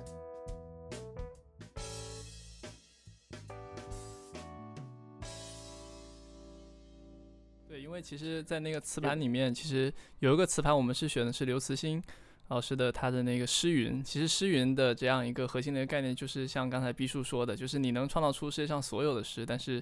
[7.94, 12.02] 因为其实，在那个磁盘里面，其实有一个磁盘，我们是选的是刘慈欣
[12.48, 14.04] 老师的他的那个诗云。
[14.04, 19.80] 其实诗云的这样一个核心的一个概念，就是像刚才毕叔说的，就是你能创造出世界上所有的诗，但是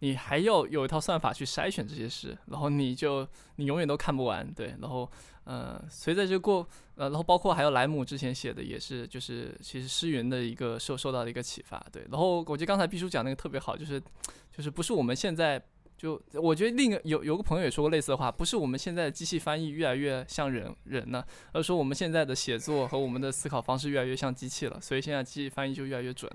[0.00, 4.44] 你还要有一套算法去筛选这些诗，然后你就你永远都看不完。
[4.52, 5.08] 对，然后
[5.44, 11.80] 呃，随着这过呃，然后包括还有莱姆之前写的也是，就是其实诗云的一个受受到的一个启发。
[11.92, 14.02] 对，然后我觉得刚才毕叔讲那个特别好，就是
[14.50, 15.62] 就是不是我们现在。
[16.02, 26.28] 就我觉得另一个有有个朋友也说过类似的话，不是我们现在的机器翻译越来越像人人呢，而是说我们现在的写作和我们的思考方式越来越像机器了，所以现在机器翻译就越来越准。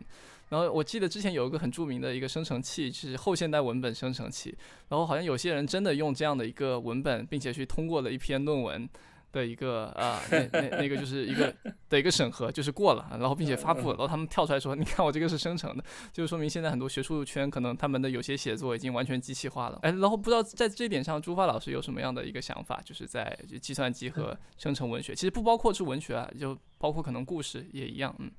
[0.48, 4.56] 然后我记得之前有一个很著名的一个生成器，是后现代文本生成器，
[4.88, 8.90] 然后好像有些人真的用这样的一个文本，并且去通过了一篇论文。
[9.38, 11.54] 的一个啊，那 那那个就是一个
[11.90, 19.78] 的一个审核，就是过了，然后并且发布了，然后他们跳出来说， 你看我这个是生成的，就是说明现在很多学术圈可能他们的有些写作已经完全机器化了。
[19.84, 28.32] 哎，然后不知道在这点上，朱发老师有什么样的一个想法，就是在计算机和生成文学，其实不包括是文学啊，就包括可能故事也一样，嗯。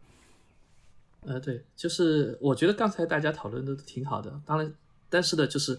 [1.23, 4.75] 呃，对，就是我觉得刚才大家讨论的都挺好的，当然，
[5.09, 5.79] 但是呢，就是。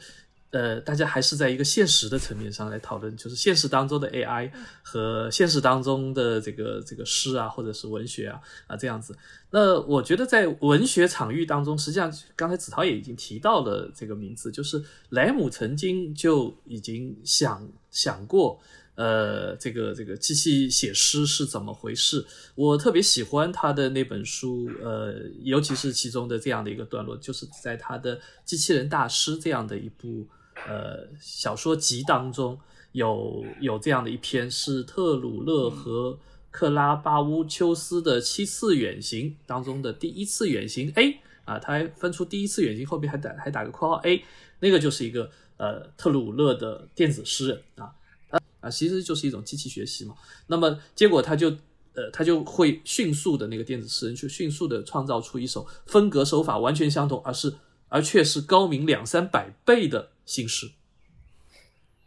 [0.51, 9.15] 呃，大家还是在一个现实的层面上来讨论，就是现实当中的 AI 和现实当中的这个这个诗啊，或者是文学啊啊这样子。
[9.51, 18.59] 那我觉得在文学场域当中，实际上刚才子韬也已经提到了这个名字，就是莱姆曾经就已经想想过，
[18.95, 22.25] 呃，这个这个机器写诗是怎么回事。
[22.55, 30.27] 我特别喜欢他的那本书，呃，尤其是其中的这样的一个段落，就是在他的《机器人大师》这样的一部。
[30.67, 32.59] 呃，小说集当中
[32.91, 36.19] 有有这样的一篇是特鲁勒和
[36.51, 44.23] 克拉巴乌丘斯的七次远行当中的第一次远行 A 啊，他还分出第一次远行后面还打还打个括号 A，
[44.59, 47.93] 那个就是一个呃特鲁勒的电子诗人啊
[48.29, 50.15] 啊啊，其实就是一种机器学习嘛。
[50.47, 51.49] 那么结果他就
[51.93, 57.53] 呃他就会迅速的那个电子诗人去迅速的创造出一首风格手法完全相同，而是
[57.87, 60.69] 而却是高明两三百倍的新诗。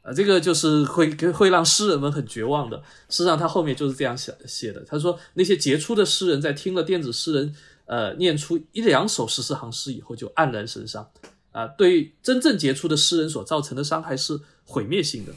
[0.03, 2.77] 啊，这个就是会会让诗人们很绝望的。
[3.09, 4.85] 事实上，他后面就是这样写写的。
[4.85, 7.55] 他说，那些杰出的诗人在听了电子诗人
[7.87, 11.09] 呃念出一两首十四行诗以后，就黯然神伤。
[11.53, 15.33] 啊，对真正杰出的诗人所造成的伤害是毁灭性的。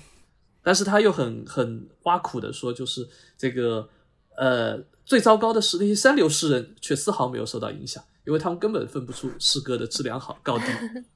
[0.64, 3.08] 但是他又很很挖苦的说，就是
[3.38, 3.88] 这个
[4.36, 10.66] 呃最糟糕的是那些三流诗人却丝毫没有受到影响，因为他们根本分不出诗歌的质量好高低。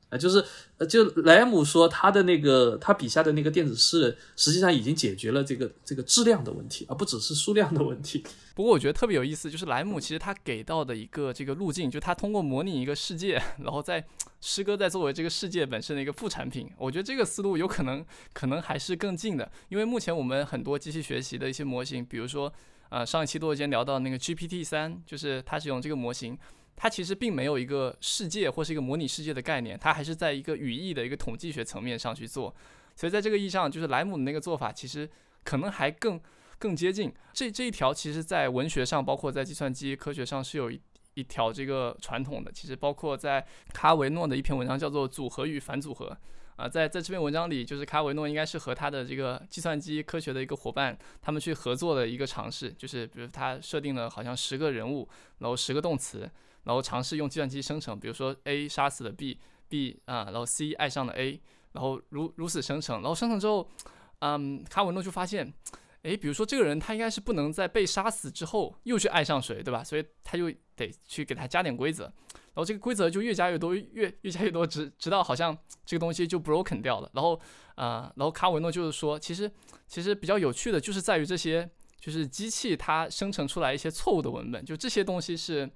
[0.10, 0.44] 啊， 就是，
[0.88, 8.24] 就莱姆说他的那个他笔下的那个电子诗人，实际上已经解决了这个这个质量的问题，而不只是数量的问题。
[8.56, 14.04] 不过我觉得特别有意思，就是莱姆其实他给到的一个这个路径，就他通过模拟一个世界， 然后在
[14.42, 16.70] 诗歌在作为这个世界本身的一个副产品。
[16.78, 18.04] 我觉得这个思路有可能
[18.34, 22.52] 可能还是更近的，因为目前我们很多机器学习的一些模型，比如说
[22.90, 26.36] 呃上一期多间聊到那个 GPT 三，就是它是用这个模型。
[26.82, 32.56] 它其实并没有一个世界或是一个模拟世界的概念，它还是在一个语义的一个统计学层面上去做。
[32.96, 35.08] 所以在这个意义上，就是莱姆的那个做法，其实
[35.44, 36.18] 可能还更
[36.58, 37.94] 更接近这这一条。
[37.94, 40.80] 其实，在文学上，包括在计算机科学上，是有一
[41.16, 42.50] 一条这个传统的。
[42.50, 46.08] 其实，包括在卡维诺的一篇文章叫做《组合与反组合》
[46.56, 55.06] 啊，在在这篇文章里，就是卡维诺应该是和他的这个计算机科学的一个伙伴，他们去合作的一个尝试，就是比如他设定了好像十个人物，
[55.40, 56.30] 然后十个动词。
[56.64, 61.42] 然后尝试用计算机生成，比如说 A 杀死了 B，B 啊，然后 C 爱上了 A，
[61.72, 63.02] 然后如如此生成。
[63.02, 63.68] 然后生成之后，
[64.20, 65.52] 嗯，卡文诺就发现，
[66.04, 69.84] 哎，比如说这个人他应该是不能在被杀死之后又去爱上谁，对吧？
[69.84, 72.04] 所以他就得去给他加点规则。
[72.06, 77.10] 然后这个规则就越加越多，越越加越多，直直到好像这个东西就 broken 掉了。
[77.14, 77.40] 然后
[77.76, 79.50] 啊，然后卡文诺就是说，其实
[79.88, 85.70] 其实比较有趣的就是在于这些，就是机器它生成出来一些错误的文本，就这些东西是。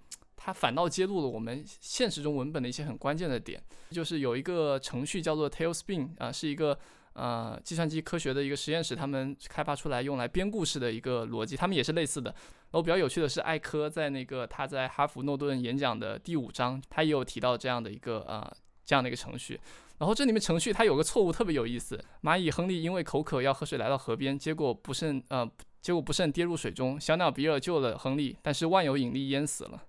[0.45, 6.77] 它反倒揭露了我们现实中文本的一些很关键的点，就是有一个程序叫做 Tailspin 啊，是一个
[7.13, 12.29] 呃计算机科学的一个实验室，他们开发出来用来编故事的一个逻辑，他们也是类似的。
[12.29, 18.45] 然后比较有趣的是，艾科在那个他在哈佛诺顿演讲的第五章，他也有提到这样的一个呃
[18.83, 19.57] 这样的一个程序。
[19.99, 29.81] 然后这里面程序它有个错误特别有意思，蚂蚁亨利因为口渴要喝水来到河边，结果不慎呃结果不慎跌入水中，小鸟比尔救了亨利，但是万有引力淹死了。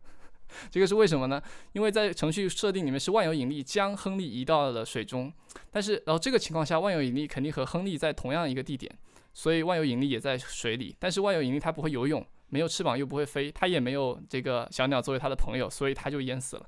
[0.71, 1.43] 这个是为什么呢？
[1.73, 5.33] 因为在程序设定里面是万有引力将亨利移到了水中，
[5.71, 8.91] 但是然后这个情况下万有引力肯定和亨利在同样一个地点，
[9.33, 10.95] 所以万有引力也在水里。
[10.99, 16.67] 但是万有引力它不会游泳，没有翅膀又不会飞，它也没有这个小鸟作为它的朋友，所以它就淹死了。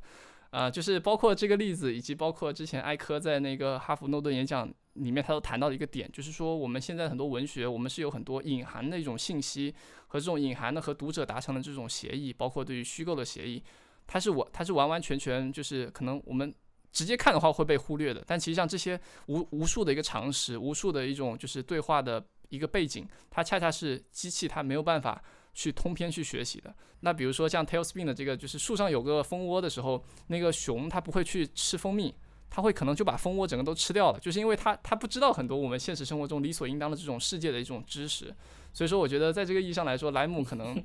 [0.51, 9.75] 啊，就是包括这个例子，以及包括之前艾科在那个哈佛诺顿演讲里面，他都谈到了一个点，就是说我们现在很多文学，我们是有很多隐含的一种信息
[10.09, 13.63] 和这种隐含的和读者达成的这种协议，包括对于虚构的协议。
[14.07, 16.55] 它是我，它是完完全全就是可能我们
[16.93, 25.23] 直接看的话会被忽略的，但其实像这些无无数的一个常识，无数的一种就是对话的一个背景，它恰恰是机器它没有办法
[25.53, 26.75] 去通篇去学习的。
[27.01, 32.15] 那比如说像 Tailspin 的这个，就是树上有个蜂窝的时候，那个熊它不会去吃蜂蜜，
[32.49, 38.35] 它会可能就把蜂窝整个都吃掉了，就是因为它它不知道很多我们现实生活中理所应当的这种世界的一种知识。
[38.73, 40.83] 所以说，我觉得在这个意义上来说，莱姆可能。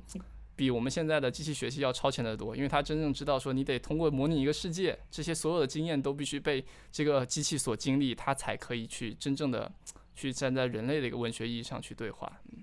[0.54, 9.72] 比我们现在的机器学习要超前的多，因为他真正知道说你得通过模拟一个世界，这些所有的经验都必须被这个机器所经历，它才可以去真正的
[10.14, 12.30] 去站在人类的一个文学意义上去对话。
[12.52, 12.62] 嗯。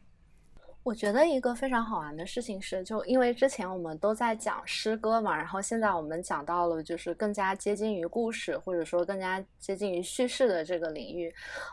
[0.89, 11.31] 我觉得一个非常好玩的事情是，就因为之前我们都在讲诗歌嘛，然后现在我们讲到了就是更加接近于故事，或者说更加接近于叙事的这个领域。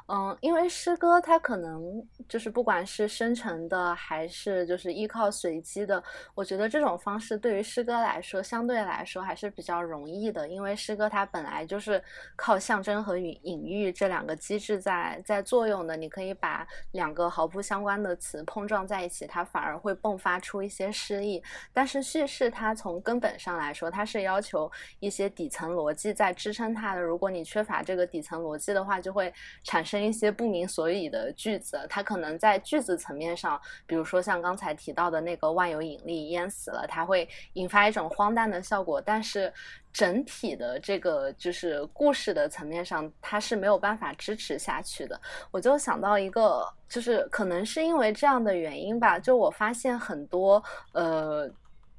[0.08, 6.04] 嗯，因为诗歌它可能就是不管是生成的还是就是依靠随机的，
[6.34, 12.04] 我觉得这种方式对于诗歌来说相对来说还是比较容易的，因为诗歌它本来就是
[12.36, 19.05] 靠象征和隐隐喻这两个机制在在作用的，你可以把两个毫不相关的词碰撞在。
[19.06, 21.42] 一起，它反而会迸发出一些诗意。
[21.72, 27.00] 但是叙事它从根本上来说，它是要求一些底层逻辑在支撑它的。
[27.00, 29.32] 如果你缺乏这个底层逻辑的话，就会
[29.64, 31.86] 产生一些不明所以的句子。
[31.88, 39.00] 它可能在句子层面上，比如说像刚才提到的那个万有引力淹死了，它会引发一种荒诞的效果。
[39.00, 39.52] 但是
[39.96, 45.18] 整体的这个就是故事的层面上，它是没有办法支持下去的。
[45.50, 51.50] 我就想到一个，就是可能是因为这样的原因吧，就我发现很多呃，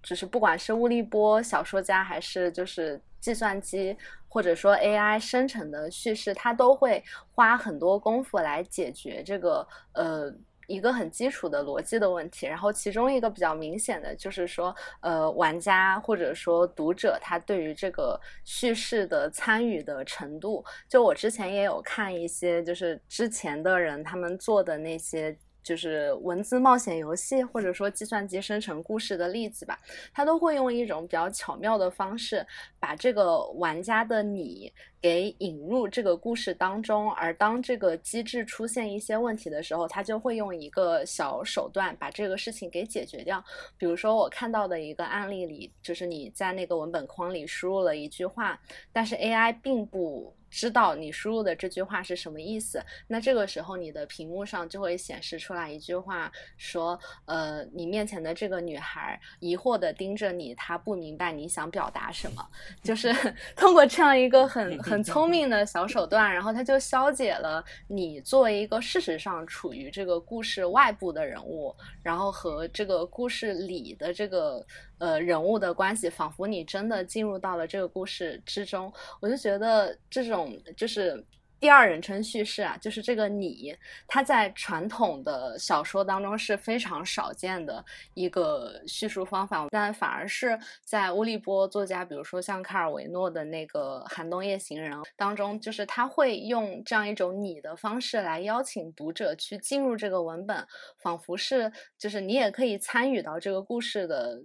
[0.03, 3.97] 就是不管是物力波小说家，还是就是计算机
[4.29, 10.31] 或者说 AI 生成的叙事，它都会花很多功夫来解决这个呃。
[10.67, 25.35] 一个很基础的逻辑的问题，然后其中一个比较明显的就是说，呃，玩家或者说读者他对于这个叙事的参与的程度，就我之前也有看一些，就是之前的人他们做的那些。
[25.67, 29.77] 就是文字冒险游戏，或者说计算机生成故事的例子吧，
[30.13, 32.47] 它都会用一种比较巧妙的方式，
[32.79, 37.11] 把这个玩家的你给引入这个故事当中。
[37.15, 43.43] 而当这个机制出现一些问题的时候，它就会用一个小手段把这个事情给解决掉。
[43.77, 48.57] 比如说我看到的一个案例里，就是你在那个文本框里输入了一句话，
[48.93, 50.33] 但是 AI 并不。
[50.49, 62.47] 知道你输入的这句话是什么意思，那这个时候你的屏幕上就会显示出来一句话，说，呃，你面前的这个女孩疑惑的盯着你，她不明白你想表达什么，
[62.83, 63.13] 就是
[63.55, 74.65] 通过这样一个很很聪明的小手段，然后它就消解了你作为一个事实上处于这个故事外部的人物，然后和这个故事里的这个。
[74.99, 78.91] 呃，人物的关系，仿佛你真的进入到了这个故事之中。
[79.19, 81.23] 我就觉得这种就是
[81.59, 83.75] 第二人称叙事啊，就是这个你，
[84.07, 87.83] 它在传统的小说当中是非常少见的
[88.15, 100.65] 一个叙述方法，但反而是在乌利波作家，比如说像卡尔维诺的那个《寒冬夜行人》当中，就是他会用这样一种你的方式来邀请读者去进入这个文本，
[100.97, 104.41] 仿佛是就是你也可以参与到这个故事的。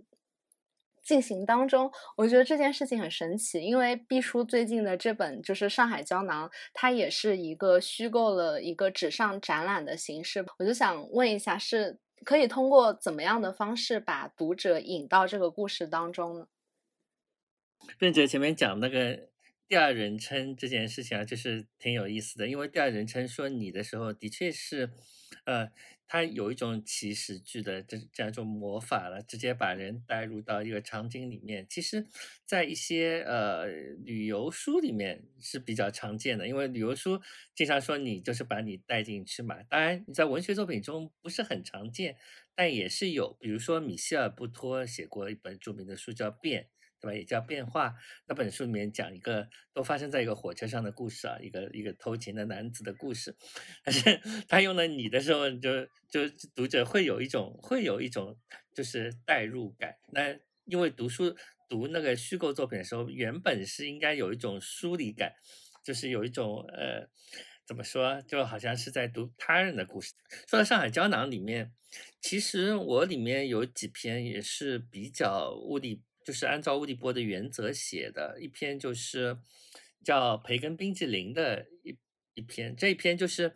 [1.02, 10.44] 进行当中，我觉得这件事情很神奇，因为毕叔最近的这本就是《上海胶囊》，它也是一个虚构了一个纸上展览的形式。
[10.58, 16.46] 我就想问一下，是可以通过怎么样的方式把读者引到这个故事当中呢？
[17.98, 19.28] 润哲前面讲那个
[19.66, 24.90] 第二人称这件事情啊，就是挺有意思的，因为第二人称说你的时候，的确是，
[25.44, 25.70] 呃。
[26.12, 31.66] 它有一种起始句的这这样一种魔法了，直接把人带入到一个场景里面。
[31.70, 32.06] 其实，
[32.44, 33.66] 在一些呃
[34.04, 37.18] 旅游书里面是比较常见的，因为旅游书
[37.54, 39.62] 经常说你就是把你带进去嘛。
[39.70, 42.14] 当然，你在文学作品中不是很常见，
[42.54, 43.32] 但也是有。
[43.40, 46.64] 比如说，米歇尔·布托写过一本著名的书叫《变》。
[47.02, 47.14] 对吧？
[47.14, 47.94] 也叫变化。
[48.28, 53.34] 那本书里面讲一个都发生在一个火车上的故事啊，一个一个偷情的男子的故事。
[53.84, 56.20] 但是他用了你的时候，就就
[56.54, 58.38] 读者会有一种会有一种
[58.72, 59.96] 就是代入感。
[60.12, 61.34] 那因为读书
[61.68, 65.32] 读那个虚构作品的时候，原本是应该有一种疏离感，
[65.82, 67.08] 就是有一种呃
[67.66, 70.14] 怎么说，就好像是在读他人的故事。
[70.46, 71.72] 说到《上海胶囊》里面，
[72.20, 76.00] 其实我里面有几篇也是比较物理。
[76.24, 79.38] 就是按照乌迪波的原则写的一篇，就是
[80.04, 81.96] 叫《培根冰淇淋》的一
[82.34, 82.74] 一篇。
[82.76, 83.54] 这一篇就是，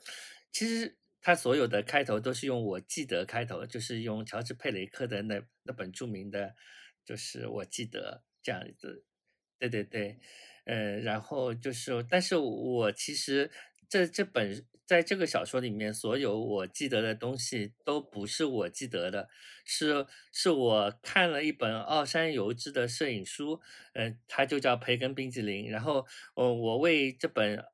[0.53, 6.55] 其实他所有的开头都是用“我记得”开头，就是用乔治·佩雷克的那那本著名的，
[7.05, 9.05] 就是“我记得”这样子。
[9.59, 10.19] 对对对，
[10.65, 13.51] 呃，然后就是，但是我其实
[13.89, 14.65] 这这本。
[14.87, 19.29] 在这个小说里面，所有我记得的东西都不是我记得的，
[19.65, 23.61] 是是我看了一本奥山由之的摄影书，
[23.95, 27.59] 嗯，它就叫《培根冰淇淋》，然后，呃，我为这本《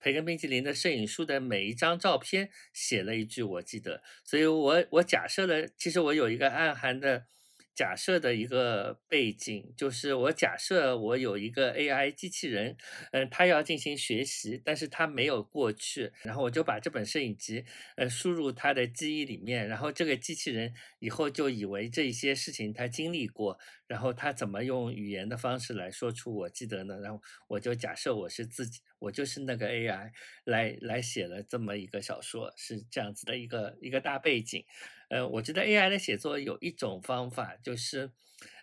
[0.00, 7.26] 培根冰淇淋》的摄影书的每一张照片写了一句我记得，所以我我假设了，其实我有一个暗含的。
[7.74, 12.76] 假设的一个背景就是，我假设我有一个 AI 机器人，
[13.12, 17.64] 嗯，它要进行学习，但是它没有过去，然后我就把这本摄影集，
[17.96, 23.58] 呃，输入它的记忆里面，然后这个机器人以后就以为这些事情它经历过，
[23.92, 26.98] 然后他怎么用语言的方式来说出我记得呢？
[27.00, 30.10] 然后我就假设我是自己，我就是那个 AI
[30.44, 34.64] 来来写了这么一个小说，是这样子的一个一个大背景。
[35.10, 38.10] 呃，我觉得 AI 的写作有一种方法，就是，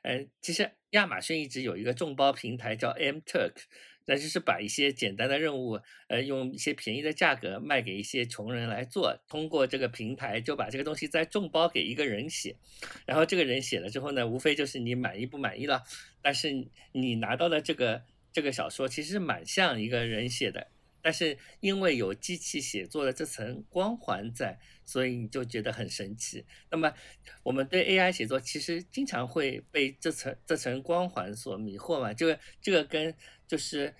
[0.01, 3.53] 呃，其实亚马逊一直有一个众包平台叫 MTurk，
[4.09, 12.55] 那就是把一些简单的任务，呃，用一些便宜的价格卖给一些穷人来做，通过这个平台就把这个东西再众包给一个人写，
[13.05, 15.83] 然后这个人写了之后呢，无非就是你满意不满意了，
[16.23, 18.01] 但是你拿到的这个
[18.33, 20.67] 这个小说其实蛮像一个人写的。
[21.01, 26.45] 但是因为有机器写作的这层光环在，所以你就觉得很神奇。
[26.69, 26.93] 那么
[27.43, 32.13] 我们对 AI 写作其实经常会被这层这层光环所迷惑嘛？
[32.13, 33.13] 这个这个跟
[33.47, 33.93] 就是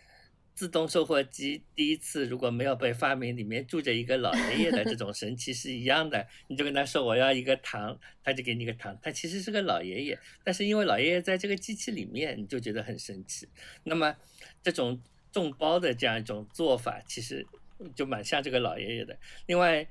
[0.54, 6.28] 自动售货机第一次如果没有被发明，里面住着一个老爷爷的这种神奇是一样的。
[6.48, 13.48] 你就跟他说我要一个糖，他就给你个糖，他其实是个老爷爷，但是因为老爷爷在这个机器里面，你就觉得很神奇。
[13.84, 14.16] 那么
[14.62, 15.02] 这种。
[15.32, 17.46] 众包的这样一种做法，其实
[17.96, 19.18] 就蛮像这个老爷爷的。
[19.46, 19.88] 另外，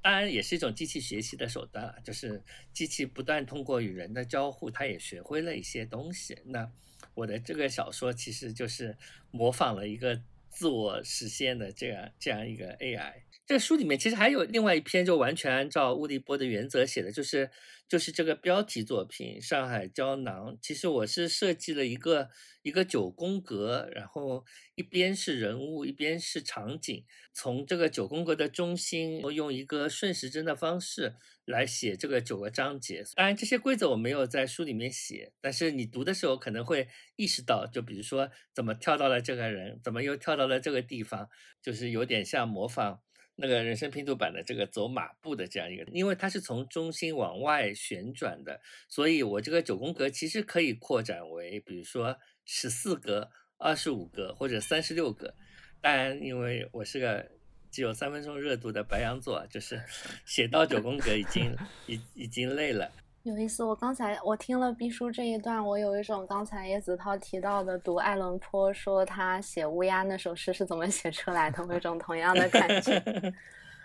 [0.00, 2.42] 当然也是一种机器学习的手段啊，就是
[2.72, 6.36] 机器不断通过与人的交互，它也学会了一些东西。
[6.44, 6.70] 那
[7.14, 8.96] 我的这个小说其实就是
[9.30, 10.20] 模仿了一个
[10.50, 13.12] 自我实现的这样这样一个 AI。
[13.52, 17.50] 这书里面其实还有另外一篇，就完全按照乌迪波的原则写的，就是
[17.86, 20.54] 就是这个标题作品《上海胶囊》。
[20.62, 22.30] 其实我是设计了一个
[22.62, 27.04] 一个九宫格，然后一边是人物，一边是场景。
[27.34, 33.04] 从这个九宫格的中心，我用一个顺时针的方式来写这个九个章节。
[33.14, 41.28] 当然，这些规则我没有在书里面写，但是你读的时候可能会意识到，就比如说怎么跳到了这个人，怎么又跳到了这个地方，
[41.60, 43.02] 就是有点像模仿。
[43.34, 55.34] 那个人生拼图版的这个走马步的这样一个，因为它是从中心往外旋转的，所以我这个九宫格其实可以扩展为，比如说十四格、二十五格或者三十六格。
[55.80, 57.28] 当然，因为我是个
[57.70, 59.82] 只有三分钟热度的白羊座，就是
[60.26, 61.56] 写到九宫格已经
[61.86, 62.92] 已已经累了。
[63.24, 73.00] 有意思，我刚才我听了毕叔这一段，我有一种刚才叶子涛提到的读爱伦坡说他写乌鸦那首诗是怎么写出来的，有一种同样的感觉。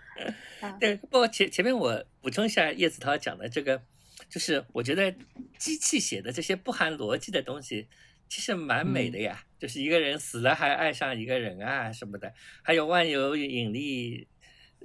[0.80, 3.80] 对，不过前前面我补充一下叶子涛讲的这个，
[4.28, 5.14] 就是我觉得
[5.60, 7.88] 机器写的这些不含逻辑的东西，
[8.28, 9.44] 其实蛮美的呀。
[9.60, 12.34] 就是一个人死了还爱上一个人啊什么的，
[12.64, 14.28] 还有万有引力。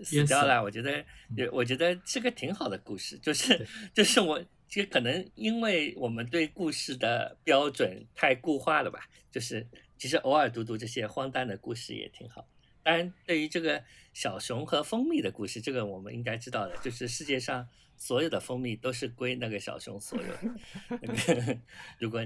[0.05, 1.05] 死掉了，我觉得，
[1.53, 9.67] 我觉得是个挺好的故事，就是就是我其实可能因为我们对故事的标准太固化了吧，就是
[9.99, 12.49] 其实偶尔读读这些荒诞的故事也挺好。
[12.83, 20.99] 当然，对于这个小熊和蜂蜜的故事，这个我们应该知道的，就是世界上所有的蜂蜜都是归那个小熊所有。
[21.99, 22.21] 如果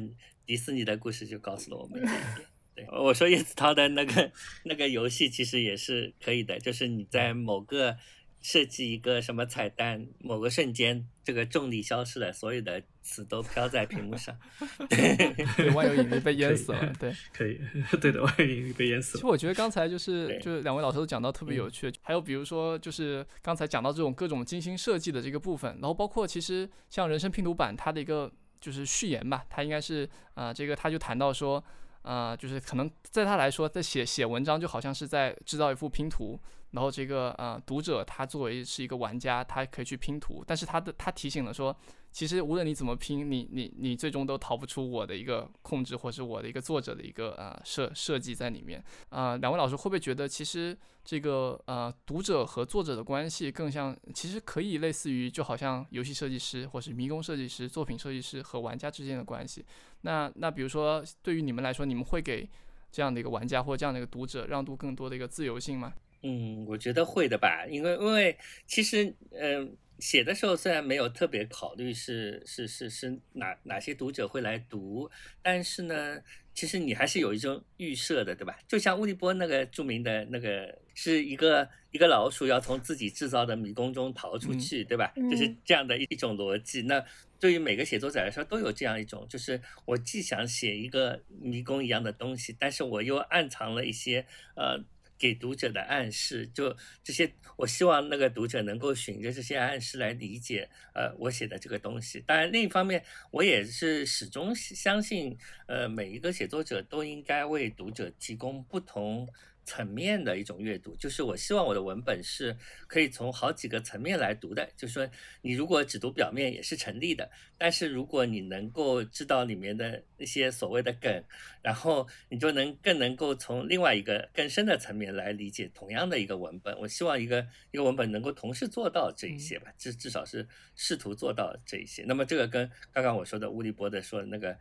[0.47, 2.47] 迪士尼的故事就告诉了我们这一点。
[2.77, 4.31] 对，我说叶子涛的那个
[4.65, 7.97] 那个游戏其实也是可以的，就是你在某个
[8.43, 14.39] 设计一个什么彩蛋，某个瞬间这个重力消失了，所有的词都飘在屏幕上。
[14.91, 16.93] 对，万有引力被淹死了。
[17.01, 17.59] 对，可以，
[17.99, 19.17] 对的，万有引力被淹死了。
[19.17, 31.65] 其实我觉得刚才就是就是两位老师都讲到特别有趣，还有比如说就是刚才讲到这种各种精心设计的这个部分，然后包括其实像人生拼图版它的一个就是序言吧，它应该是啊这个他就谈到说。
[32.07, 36.39] 啊，就是可能在他来说，在写写文章就好像是在制造一幅拼图，
[36.77, 41.77] 然后这个呃读者他作为是一个玩家，他可以去拼图，但是他的他提醒了说。
[42.13, 48.83] 其实无论你怎么拼，你你你最终都逃不出我的一个控制，或是我的一个作者的一个呃设设计在里面。
[49.11, 50.75] 啊，两位老师会不会觉得，其实
[51.05, 59.63] 这个呃读者和作者的关系更像，其实可以类似于就好像游戏设计师或是迷宫设计师、作品设计师和玩家之间的关系。
[60.01, 62.49] 那那比如说对于你们来说，你们会给
[62.91, 65.93] 这样的一个玩家或这样的一个读者让渡更多的一个自由性吗？
[66.27, 69.77] 嗯，我觉得会的吧，因为因为其实嗯。
[69.99, 75.11] 写的时候虽然没有特别考虑是是是是哪哪些读者会来读，
[75.41, 76.21] 但是呢，
[76.53, 78.59] 其实你还是有一种预设的，对吧？
[78.69, 85.11] 就像乌利波那个著名的那个，是一个一个老鼠要从自己制造的迷宫中逃出去，对吧？
[85.31, 86.83] 就是这样的一种逻辑。
[86.83, 87.03] 那
[87.41, 94.85] 对于每个写作者来说，都有这样一种，就是我既想写一个迷宫一样的东西，但是我又暗藏了一些呃。
[95.19, 102.23] 给读者的暗示，就这些，我希望那个读者能够循着这些暗示来理解，呃，我写的这个东西。
[102.27, 105.37] 当然，另一方面，我也是始终相信，
[105.67, 109.29] 呃，每一个写作者都应该为读者提供不同。
[109.67, 112.57] 层面的一种阅读，就是我希望我的文本是
[112.87, 114.67] 可以从好几个层面来读的。
[114.77, 115.11] 就是说，
[115.43, 121.25] 你如果只读表面也是成立的，但是如果你能够知道里面的那些所谓的梗，
[121.63, 126.79] 然后你就能更能够从另外一个更深的层面来理解同样的一个文本。
[126.79, 130.47] 我希望一个一个文本能够同时做到这一些吧，至至少是
[130.77, 132.05] 试图做到这一些。
[132.07, 134.57] 那么这个跟刚刚我说的乌利波的说的那个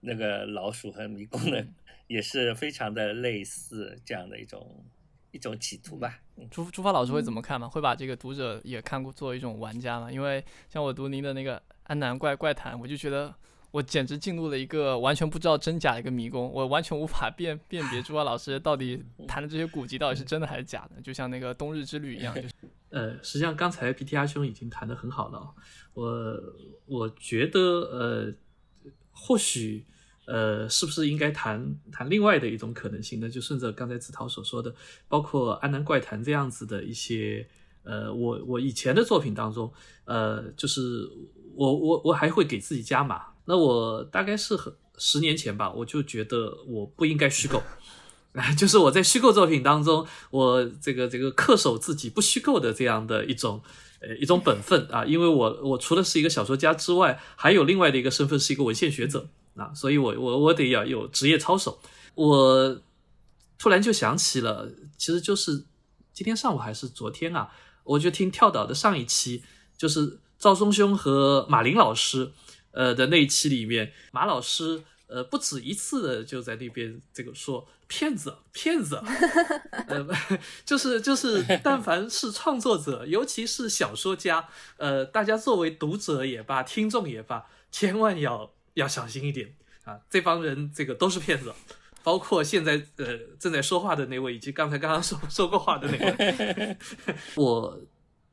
[0.00, 1.66] 那个老鼠和迷宫的。
[2.06, 4.84] 也是非常的类似这样的一种
[5.30, 6.20] 一种企图吧。
[6.50, 7.68] 朱朱发老师会怎么看吗？
[7.68, 10.10] 会把这个读者也看过作为一种玩家吗？
[10.10, 13.34] 因为像我读您的那个《安南怪怪谈》，我就觉得
[13.70, 22.34] 我简直进入了一个完全不知道真假的一个迷宫，我完全无法辨辨别朱华老师到底 谈的这些古籍到底是真的还是假的，就像那个冬日之旅一样。
[22.34, 22.54] 就是
[22.90, 25.54] 呃，实际上刚才 PTR 兄已经谈得很好了，
[25.94, 26.40] 我
[26.86, 28.34] 我觉得呃，
[29.10, 29.84] 或许
[30.26, 33.28] 呃，是不是应该谈谈另外的一种可能性呢？
[33.28, 34.74] 就顺着刚才子韬所说的，
[35.08, 37.46] 包括《安南怪谈》这样子的一些
[37.82, 39.72] 呃，我我以前的作品当中，
[40.06, 41.08] 呃，就是
[41.54, 43.22] 我我我还会给自己加码。
[43.46, 47.62] 那我大概是很十年前吧，我就觉得我不应该虚构，
[48.56, 53.60] 就是我在虚构作品当中，我这个这个恪守自己不虚构的这样的一种
[54.00, 61.80] 呃一种本分啊，因为我我除了是一个小说家之外，还有另外的一个身份是一个文献学者啊，所以我我我得要有职业操守。
[62.14, 62.80] 我
[63.58, 65.64] 突然就想起了，其实就是
[66.12, 67.50] 今天上午还是昨天啊，
[67.84, 69.42] 我就听跳岛的上一期，
[69.76, 72.32] 就是赵松兄和马林老师。
[72.76, 79.00] 呃的那一期里面，马老师呃不止一次的就在那边这个说骗子骗子，
[79.86, 80.04] 呃
[80.66, 89.54] 就是就是，但凡是创作者，尤其是小说家，呃大家作为读者也罢，听众也罢，千万要要小心一点
[89.84, 89.98] 啊！
[90.08, 91.52] 这帮人这个都是骗子，
[92.02, 96.76] 包括现在呃正在说话的那位，以及刚才刚刚说说过话的那位，
[97.36, 97.80] 我。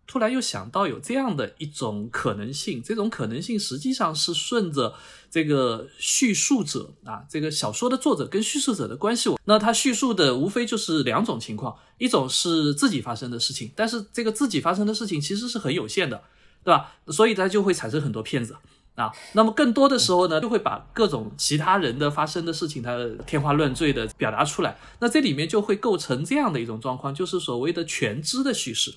[0.07, 4.93] 突然又想到有这样的一种可能性，这种可能性实际上是顺着
[5.29, 9.29] 这个叙述者啊，这个小说的作者跟叙述者的关系。
[9.45, 16.21] 那他叙述的无非就是两种情况，一种是自己发生的事情，但是这个自己发生的事情其实是很有限的，
[16.65, 16.93] 对吧？
[17.07, 18.57] 所以他就会产生很多骗子
[18.95, 19.11] 啊。
[19.33, 24.77] 那么更多的时候呢，就会把各种其他人的发生的事情，他天花乱坠的表达出来。
[24.99, 28.93] 那这里面就会构成这样的一种状况，就是所谓的全知的叙事。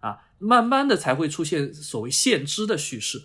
[0.00, 3.22] 啊，慢慢的才会出现所谓现知的叙事，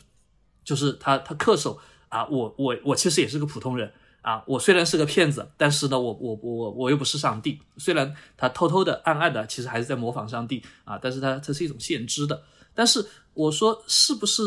[0.64, 3.92] 就是他他恪守啊，我我我其实也是个普通人
[4.22, 12.44] 啊，我虽然是个骗子，但是呢，我我我我又不是上帝，虽然他偷偷的暗暗的其实还是在模仿上帝啊，但是他这是一种现知的，
[12.76, 13.04] 但是
[13.34, 14.44] 我说是不是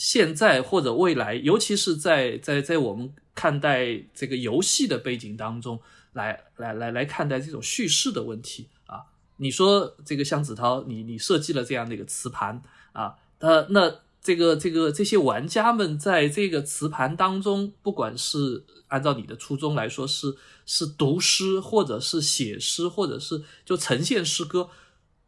[0.00, 5.78] 现在或者未来，尤其是在在在我们看待这个游戏的背景当中
[6.14, 9.04] 来来来来看待这种叙事的问题啊。
[9.36, 20.34] 你说这个向子涛，你你设计了这样的一个磁盘啊，呃，那这个这个这些玩家们在这个磁盘当中，不管是按照你的初衷来说，是
[20.64, 24.70] 是读诗，或者是写诗，或者是就呈现诗歌，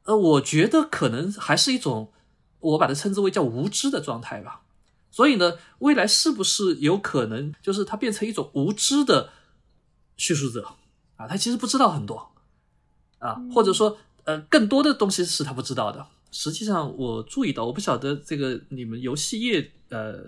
[0.04, 2.10] 呃，我觉得可能还是一种，
[2.60, 4.61] 我把它称之为叫无知的状态吧。
[5.12, 9.30] 所以呢，未来是不是有可能，就是它变成一种无知的
[10.16, 10.66] 叙述者
[11.16, 11.28] 啊？
[11.28, 12.32] 他其实不知道很多。
[13.18, 16.04] 啊，或者说，呃，更多的东西是他不知道的。
[16.32, 20.24] 实际上，我注意到，我不晓得这个你们游戏业，呃，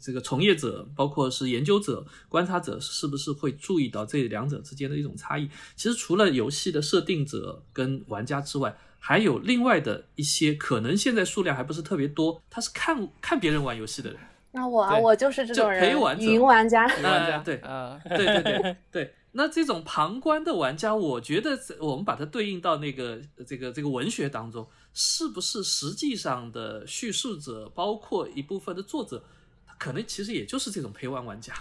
[0.00, 5.46] 这个从业者，包括是研究者、观察者，是不是会注意到这两者之间的一种差异？
[5.76, 14.18] 其实，除了游戏的设定者跟玩家之外，还有另外的一些可能，现在数量还不是特别多，他是看看别人玩游戏的人。
[14.50, 16.86] 那我啊，我就是这种人，陪玩云玩家。
[16.96, 19.14] 云玩家，对，啊，对对对对。
[19.32, 29.22] 那这种旁观的玩家，我觉得我们把它对应到那个这个这个文学当中，是不是实际上的叙述者，包括一部分的作者，
[29.78, 31.52] 可能其实也就是这种陪玩玩家。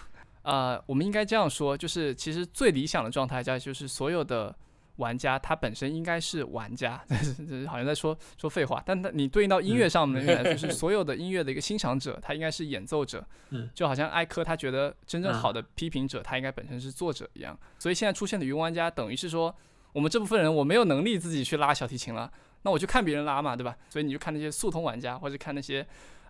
[0.43, 4.55] 啊，我们应该这样说，就是其实最理想的状态下，就是所有的。
[4.98, 7.02] 玩家他本身应该是玩家，
[7.68, 8.84] 好像在说说废话。
[8.86, 13.26] 但他你对应到音乐上面 来说，是所有的音乐的一个欣赏者，他应该是演奏者。
[13.50, 17.58] 嗯，就好像艾科他觉得真正好的批评者，他应该本身是作者一样。
[17.80, 19.56] 所以现在出现的云玩家，等于是说
[19.93, 22.32] 我们这部分人我没有能力自己去拉小提琴了，
[22.64, 23.76] 那我就看别人拉嘛，对吧？
[23.89, 25.86] 所以你就看那些速通玩家，或者看那些。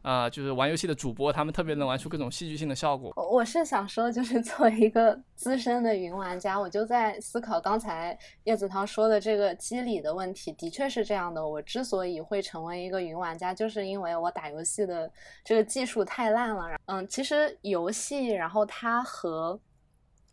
[0.08, 3.12] 啊，就是玩游戏的主播，他们特别能玩出各种戏剧性的效果。
[3.30, 10.54] 我是想说，就是作为一个资深的云玩家，我就在思考刚才叶子涛说的这个机理的问题。
[10.54, 15.12] 的确是这样的，我之所以会成为一个云玩家，就是因为我打游戏的
[15.44, 16.80] 这个技术太烂了。
[16.86, 19.60] 嗯，其实游戏，然后它和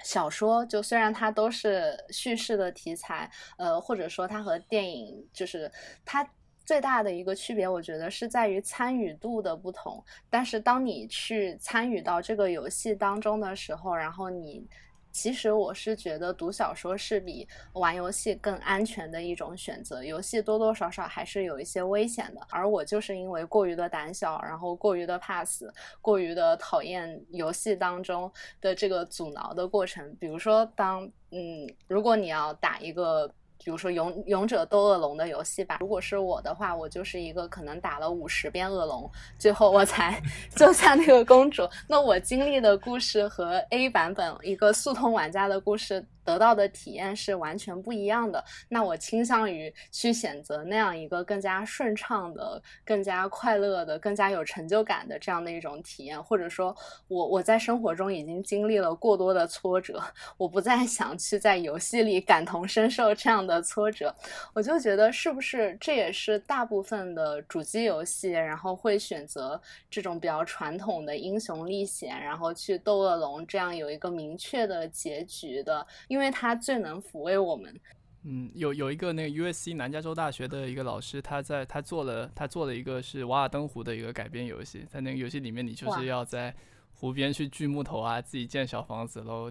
[0.04, 5.68] 小说，就虽然它都是叙事的题材，呃，或者说它和电影，就是
[6.04, 6.24] 它。
[6.64, 10.02] 最大的一个区别，我觉得是在于参与度的不同。
[10.30, 14.66] 但是当你去参与到这个游戏当中的时候，然后你
[15.12, 20.02] 其实我是觉得读小说是比玩游戏更安全的一种选择。
[20.02, 22.40] 游戏多多少少还是有一些危险的。
[22.50, 30.16] 而我就是因为过于的胆小，然后过于的怕死，过于的讨厌游戏当中的这个阻挠的过程。
[30.18, 33.30] 比如说，当嗯，如果你要打一个。
[33.64, 35.78] 比如说勇勇者斗恶龙的游戏吧。
[35.80, 40.20] 如果是我的话，我就是一个可能打了五十遍恶龙，最后我才
[40.54, 41.68] 救下那个公主。
[41.88, 46.04] 那我经历的故事和 A 版本一个速通玩家的故事。
[46.24, 48.42] 得到的体验是完全不一样的。
[48.68, 56.22] 那我倾向于去选择那样一个更加顺畅的、更加快乐的、更加有成就感的这样的一种体验。
[56.22, 56.74] 或者说，
[57.08, 60.02] 我我在生活中已经经历了过多的挫折，
[60.36, 64.14] 我不再想去在游戏里感同身受这样的挫折。
[64.52, 69.60] 我就觉得，是不是这也是大部分的主机游戏，然后会选择
[69.90, 75.86] 这种比较传统的英雄历险，然后去斗恶龙，这样有一个明确的结局的。
[76.14, 77.80] 因为它最能抚慰我们。
[78.22, 86.54] 嗯，有有一个那个 U.S.C 南加州大学的一个老师，他在他做了他做了一个是瓦尔登湖的一个改编游戏，在那个游戏里面，你就是要在
[86.92, 89.50] 湖边去锯木头啊，自己建小房子，然后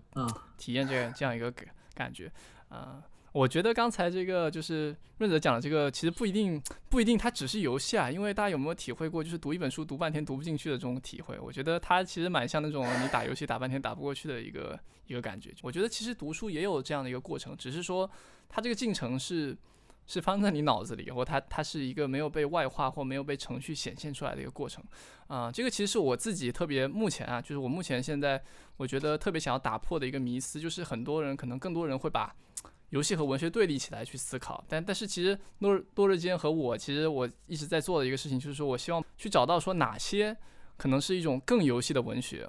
[0.57, 2.31] 体验这个这样一个感感觉，
[2.69, 3.03] 啊。
[3.33, 11.37] 我觉得刚才这个就是润泽讲的这个，其实不一定不一定它只是游戏啊，因为大家有没有体会过，就是读一本书读半天读不进去的这种体会？
[11.39, 15.51] 我觉得它其实蛮像那种你打游戏打半天打不过去的一个一个感觉。
[15.63, 18.09] 我觉得其实读书也有这样的一个过程，只是说
[18.47, 19.57] 它这个进程是
[20.05, 24.83] 是放在你脑子里，或它它是一个没有被外化或没有被程序显现出来的一个过程
[25.25, 25.51] 啊。
[25.51, 28.39] 这个其实是我自己特别目前啊，就是我目前现在
[28.77, 32.31] 我觉得特别想要打破的一个迷思，就是很多人可能更多人会把。
[32.93, 40.37] 游戏和文学对立起来去思考，但但是其实诺多日间和我其实我一直在做的一个事情，就是说我希望去找到说哪些
[40.77, 42.47] 可能是一种更游戏的文学，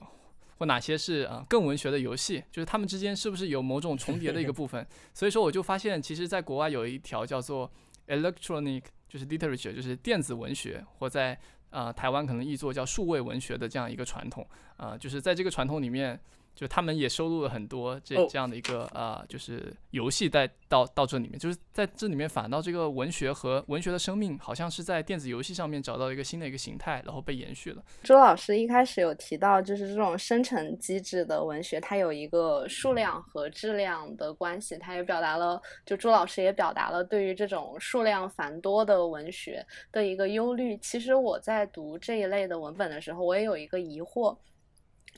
[0.59, 4.86] 或哪些是啊更文学的游戏，就是他们之间是不是有某种重叠的一个部分。
[5.14, 7.72] 所以说我就发现，其实在国外有一条叫做
[8.09, 11.40] electronic 就是 literature 就是电子文学，或在
[11.70, 16.20] 啊台湾可能译作叫数位文学的这样一个传统啊，就是在这个传统里面。
[16.55, 27.82] 就他们也收录了很多这这样的一个呃，就是游戏带到到这里面，就是在这里面反倒这个文学和文学的生命，好像是在电子游戏上面找到一个新的一个形态，然后被延续了。
[28.02, 40.76] 朱老师一开始有提到，就是这种生成机制的文学，它有一个数量和质量的关系，他也表达了，就朱老师也表达了对于这种数量繁多的文学的一个忧虑。
[40.78, 44.36] 其实我在读这一类的文本的时候，我也有一个疑惑。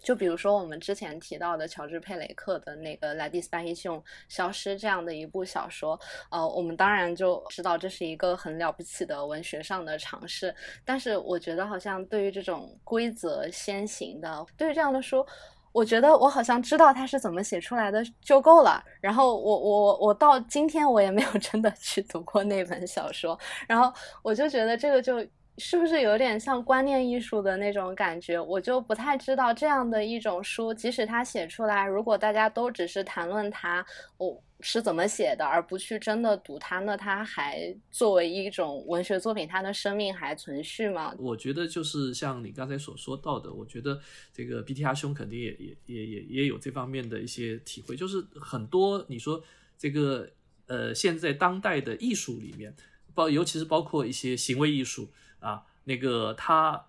[0.07, 5.98] 就比如说我们之前提到的乔治·佩雷克的那个《莱蒂斯·巴希逊消失》这样的一部小说，
[6.30, 10.54] 呃，我们当然就知道这是一个很了不起的文学上的尝试。
[10.84, 15.26] 但是我觉得好像对于这种规则先行的，对于这样的书，
[15.72, 18.80] 我觉得我好像知道它是怎么写出来的就够了。
[19.00, 23.36] 然后我我我到今天我也没有真的去读过那本小说，
[23.66, 23.92] 然后
[24.22, 25.26] 我就觉得这个就。
[25.59, 28.38] 是不是有点像观念艺术的那种感觉？
[28.38, 33.84] 我就不太知道这样的一种书，即使它写出来，如果大家都只是谈论它，
[34.18, 41.14] 我是怎么写的，而不去真的读它，那它还作为一种文学作品，它的生命还存续吗？
[41.18, 43.98] 我觉得就是像你刚才所说到的，我觉得
[44.34, 49.42] 这个 BTR 兄肯定也也也也也有这方面的一些体会，就是很多你说
[49.78, 50.28] 这个
[50.66, 52.74] 呃，现在当代的艺术里面，
[53.14, 55.09] 包尤其是包括一些行为艺术。
[55.47, 56.86] 啊，那个它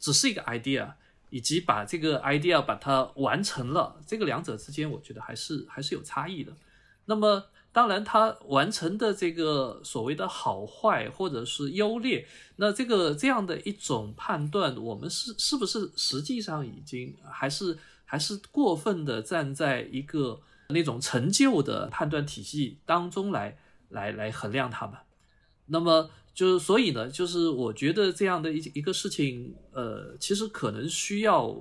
[0.00, 0.94] 只是一个 idea，
[1.30, 6.52] 以及把这个 idea 把它完成了，这个两者之间，我觉得还是还是有差异的。
[7.04, 12.26] 那么，当然它完成的这个所谓的好坏或者是优劣，
[12.56, 20.40] 那这个这样的一种判断，我们是是不是实际上已经还是还是过分的站在一个
[20.70, 23.56] 那种陈旧的判断体系当中来
[23.90, 24.96] 来来衡量它们？
[25.66, 26.10] 那么。
[26.34, 31.54] 就是所以呢，就是我觉得这样的一一个事情，呃，其实可能需要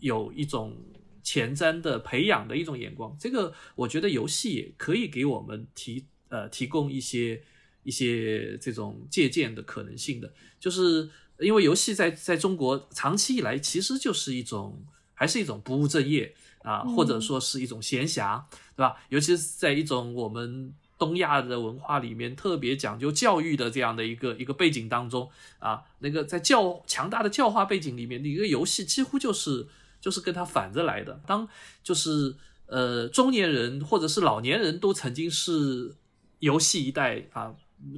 [0.00, 0.74] 有一种
[1.22, 3.14] 前瞻的培养的一种眼光。
[3.20, 7.42] 这个我觉得游戏也可以给我们提呃提供一些
[7.82, 10.32] 一些这种借鉴的可能性的。
[10.58, 18.42] 就是因为游戏在在中国长期以来其实就是一种还是一种不务正业啊，或者说是一种闲暇，
[18.74, 18.96] 对吧？
[19.10, 20.72] 尤其是在一种我们。
[20.96, 25.28] 东亚的文化里面特别讲究教育的这样的一个一个背景当中
[25.58, 29.66] 啊，那个在教强大的教化背景里面，一个游戏几乎就是
[30.00, 31.20] 就是跟它反着来的。
[31.26, 31.48] 当
[31.82, 32.36] 就是
[32.66, 35.94] 呃中年人或者是老年人都曾经是
[36.38, 37.54] 游戏一代啊，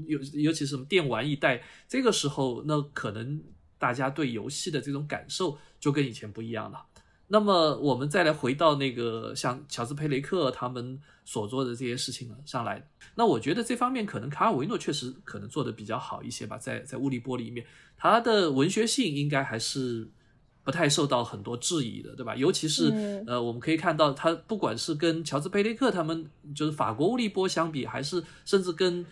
[0.07, 3.43] 尤尤其是什么电玩一代，这个时候那可能
[3.79, 6.87] 大家对游戏的这种感受就跟以前不一样了。
[7.29, 17.67] 那么我们再来回到那个像乔治·佩雷克他们所做的这些事情上来，那我觉得这方面可能卡尔维诺确实可能做的比较好一些吧，在在物理波里面，
[17.97, 20.09] 他的文学性应该还是
[20.63, 22.35] 不太受到很多质疑的，对吧？
[22.37, 23.25] 尤其是、嗯。
[23.27, 29.05] 呃，我们可以看到，他不管是跟乔治·佩雷克他们，就是法国物理波相比，还是甚至跟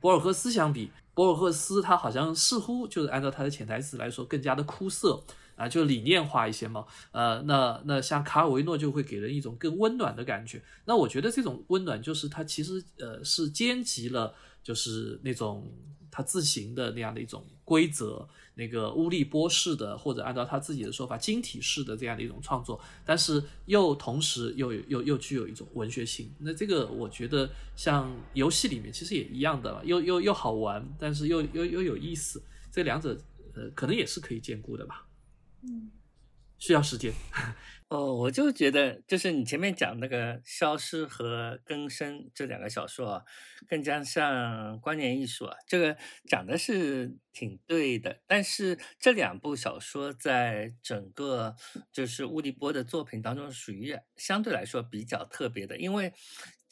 [0.00, 5.22] 博尔赫斯相比，博尔赫斯他好像似乎就是按照他的潜台词来说，更加的枯涩
[5.62, 6.84] 啊，就理念化一些嘛。
[7.12, 10.60] 呃，那那像卡尔维诺就会给人一种更温暖的感觉。
[10.84, 15.72] 那我觉得这种温暖就是他其实呃是兼及了，就是那种
[16.10, 26.28] 他自行的那样的一种规则，那个乌利波式的，或者按照他自己的说法晶体式的这样的一种创作，但是又同时又又又具有一种文学性。
[26.38, 33.16] 那这个我觉得像游戏里面其实也一样的，又又又好玩，但是又又又有意思，这两者
[33.54, 35.06] 呃可能也是可以兼顾的吧。
[35.62, 35.90] 嗯，
[36.58, 37.12] 需要时间。
[37.88, 43.24] 哦，我就觉得，就是你前面讲那个消失和更生这两个小说啊，
[43.68, 48.20] 更加像观念艺术啊，这个讲的是挺对的。
[48.26, 51.54] 但是这两部小说在整个
[51.92, 56.14] 就是乌迪波的作品当中，属于相对来说比较特别的，因为。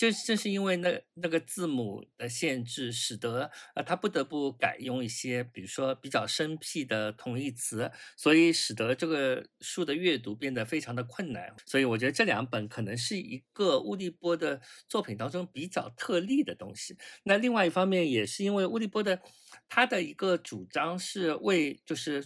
[0.01, 11.55] 就正是因为那那个字母的限制，使得呃他不得不改用一些，比如说比较生僻的同义词，所以使得这个书的阅读变得非常的困难。
[11.67, 16.97] 所以我觉得这两本可能是一个乌利波的作品当中比较特例的东西。
[17.25, 19.21] 那另外一方面也是因为乌利波的
[19.69, 22.25] 他的一个主张是为就是。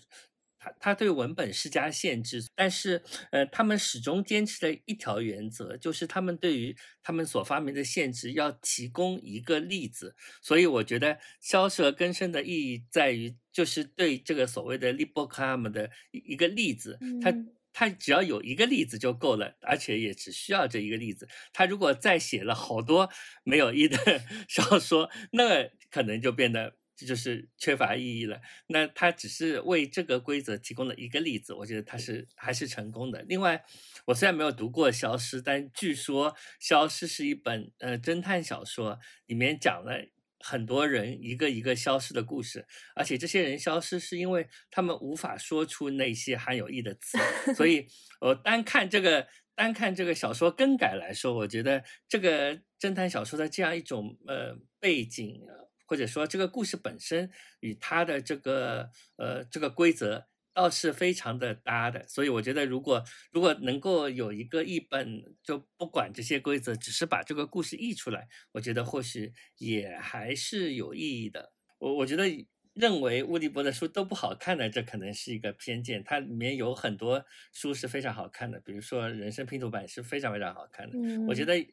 [0.65, 10.17] 他他对文本施加限制，但是呃，他们始终坚持的一条原则，就是他们对于他们所发明的限制要提供一个例子。
[10.41, 17.35] 所以我觉得消失和更生的意义在于，就是对这个所谓的 libocam 的一个例子，它。
[17.77, 21.29] 他只要有一个例子就够了，而且也只需要这一个例子。
[21.53, 23.11] 他如果再写了好多
[23.43, 23.99] 没有意义的
[24.49, 26.77] 小说，那可能就变得。
[26.97, 28.41] 这就是缺乏意义了。
[28.69, 33.23] 那他只是为这个规则提供了一个例子，我觉得他是还是成功的。
[33.29, 33.65] 另外，
[34.07, 40.07] 我虽然没有读过《消失》，但据说《消失》是一本呃侦探小说，里面讲了
[40.41, 47.19] 很多人一个一个消失的故事，而且这些人消失是因为他们无法说出那些含有义的词，
[47.55, 47.87] 所以
[48.21, 49.27] 我单看这个。
[49.57, 55.41] 单看这个小说更改来说，我觉得这个侦探小说的这样一种呃背景。
[55.85, 57.31] 或者说这个故事本身
[57.61, 63.03] 与它的这个呃这个规则倒是非常的搭的，所以我觉得如果
[63.33, 71.53] 如果能够有一个译本，就不管这些规则，只是把这个故事译出来，我觉得或许也还是有意义的。
[71.79, 72.25] 我我觉得
[72.73, 76.05] 认为乌迪波的书都不好看的，这可能是一个偏见。
[76.05, 80.97] 它里面有很多书是非常好看的，比如说《人生拼图版》是非常非常好看的。
[80.97, 81.67] 嗯、我觉得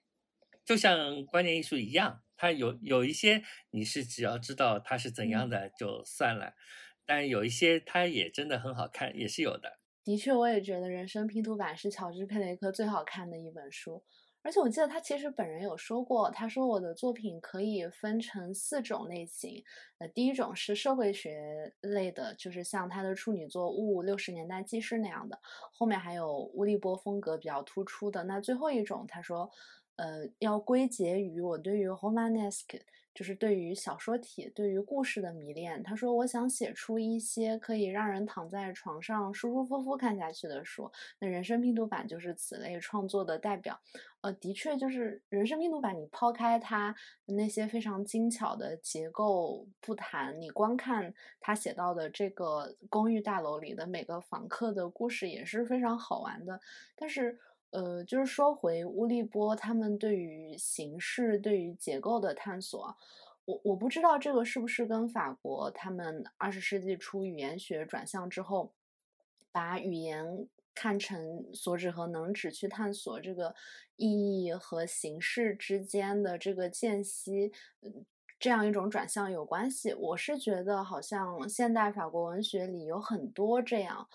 [0.65, 2.23] 就像观念艺术一样。
[2.41, 6.55] 它有有一些你是只要知道它是怎样的就算了，
[7.05, 9.77] 但有一些它也真的很好看，也是有的。
[10.03, 14.03] 的确，我也觉得《人生拼图版》是乔治·佩雷克最好看的一本书，
[14.41, 19.63] 而且我记得他其实本人有说过，他说我的作品可以分成四种类型，
[19.99, 25.39] 呃，第一种是社会学类的，就是像他的处女作《雾六十年代记事》那样的，
[25.71, 29.51] 后面还有乌利波风格比较突出的，那最后一种他说。
[29.97, 32.65] 呃，要归结于我对于 Homanesc，
[33.13, 35.83] 就是对于小说体、对于故事的迷恋。
[35.83, 40.89] 他说，我想写出一些可以让人躺在床上舒舒服服看下去的书。
[41.19, 43.79] 那人生拼图版就是此类创作的代表。
[44.21, 46.95] 呃，的确，就是人生拼图版，你抛开它
[47.25, 56.59] 那些非常精巧的结构不谈，你光看他写到的这个公寓大楼里的每个房客的故事，也是非常好玩的。
[56.95, 57.37] 但是。
[57.71, 62.95] 呃，就是说回乌利波他们对于形式、对于结构的探索，
[63.45, 68.73] 我我不知道这个是不是跟法国他们二十世纪初语言学转向之后，
[69.51, 73.55] 把语言看成所指和能指去探索这个
[73.95, 77.51] 意义和形式之间的这个间隙，
[78.39, 79.93] 这样一种转向有关系。
[79.93, 84.09] 我是觉得好像现代法国文学里有很多这样。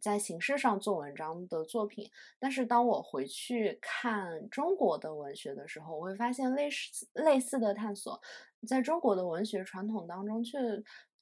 [0.00, 8.20] 在形式上做文章的作品，但是当我回去看中国的文学的时候，我会发现类似类似的探索，
[8.66, 10.58] 在中国的文学传统当中，却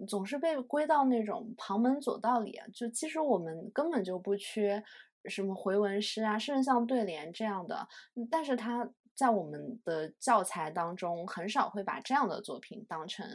[0.06, 2.60] 总是被归到那种旁门左道里。
[2.74, 4.82] 就其实我们根本就不缺
[5.24, 7.88] 什么回文诗啊、圣象对联这样的，
[8.30, 8.88] 但是它。
[9.16, 13.26] 在我们的教材当中，很少会把这样的作品当成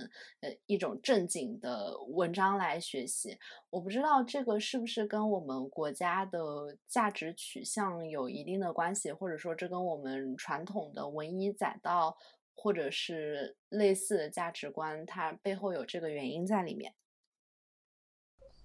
[0.41, 3.35] 呃一种正经的文章来学习。
[3.71, 12.15] 我不知道这个是不是跟我们国家的价值取向有一定的关系，或者说这跟我们传统的文以载道，
[12.53, 16.93] 或者是类似的价值观，它背后有这个原因在里面。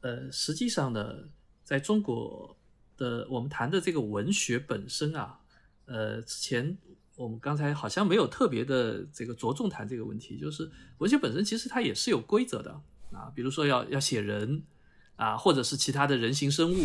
[0.02, 1.30] 呃，实际上呢，
[1.64, 2.56] 在中国
[2.98, 5.40] 的我们谈的这个文学本身啊，
[5.86, 6.76] 呃，之前
[7.16, 12.70] 我们刚才好像没有特别的这个着重谈这个问题，就是文学本身其实它也是有规则的
[13.10, 14.62] 啊，比如说要要写人。
[15.16, 16.84] 啊，或者是其他的人形生物，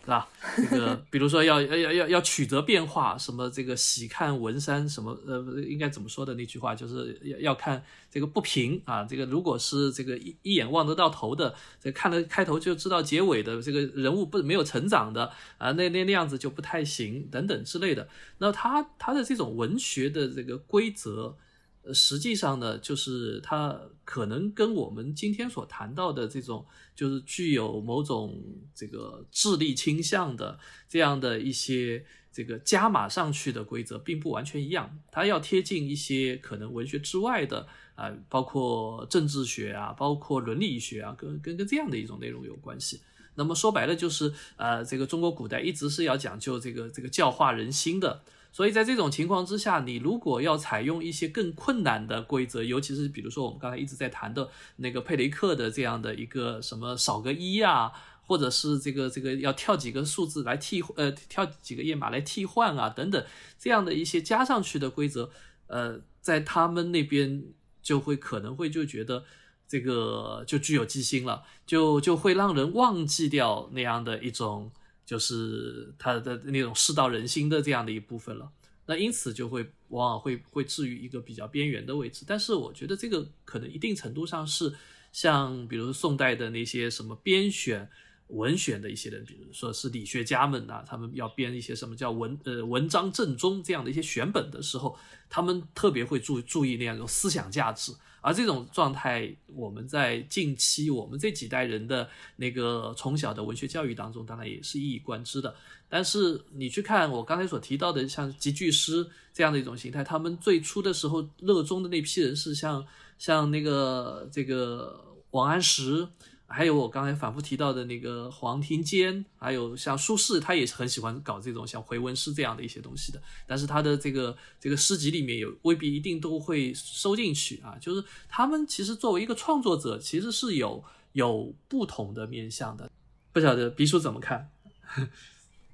[0.00, 0.28] 是吧？
[0.56, 9.04] 这个，比如说要要要要要曲折变化，什么这个喜看文山，什么呃，应该怎么说的那句话，就是要要看这个不平啊。
[9.04, 18.08] 这个如果是这个一一眼望得到头的，这看了开头就知道结尾的这个人物不没有成长的啊，那那那样子就不太行，等等之类的。
[18.38, 21.36] 那他他的这种文学的这个规则。
[21.82, 28.38] 呃，实际上呢，就是它可能跟我们今天所谈到的这种，就是具有某种
[28.74, 30.58] 这个智力倾向的
[30.88, 34.98] 这样的一些这个加码上去的规则，并不完全一样。
[35.10, 43.00] 它要贴近一些可能文学之外的啊，包括政治学啊，包括伦理学啊，跟跟跟这样的一种内容有关系。
[43.36, 48.22] 那么说白了，就是呃，这个中国古代一直是要讲究这个这个教化人心的。
[48.52, 63.24] 所以在这种情况之下，你如果要采用一些更困难的规则，尤其是比如说我们刚才一直在谈的那个佩雷克的这样的一个什么少个一啊，或者是这个这个要跳几个数字来替呃跳几个页码来替换啊等等
[63.56, 65.30] 这样的一些加上去的规则，
[65.68, 67.44] 呃，在他们那边
[67.80, 69.22] 就会可能会就觉得
[69.68, 74.72] 这个就具有机心了，就就会让人忘记掉那样的一种。
[75.10, 78.48] 就是他的那种世道人心的这样的一部分了，
[78.86, 82.24] 那因此就会往往会会置于一个比较边缘的位置。
[82.24, 84.72] 但是我觉得这个可能一定程度上是
[85.10, 87.90] 像比如宋代的那些什么编选
[88.28, 94.96] 文选的一些人，比如说是理学家们呐，他们要编一些什么叫文呃文章正宗这样的一些选本的时候，
[95.28, 97.90] 他们特别会注注意那样一种思想价值。
[98.20, 105.54] 而这种状态，我们在近期我们这几代人的那个从小的文学教育当中，当然也是一以贯之的。
[105.88, 112.86] 但是你去看我刚才所提到的像集句诗这样的一种形态，他们最初的时候热衷的那批人是像
[113.18, 116.06] 像那个这个王安石。
[116.52, 123.22] 还有我刚才反复提到的那个黄庭坚，还有像苏轼，他也是很喜欢搞这种像回文诗这样的一些东西的。
[123.46, 127.78] 但是他的这个这个诗集里面有未必一定都会收进去啊。
[127.80, 130.82] 就是他们其实作为一个创作者，其实是有
[131.12, 132.90] 有不同的面向的。
[133.32, 134.50] 不晓得鼻叔怎么看？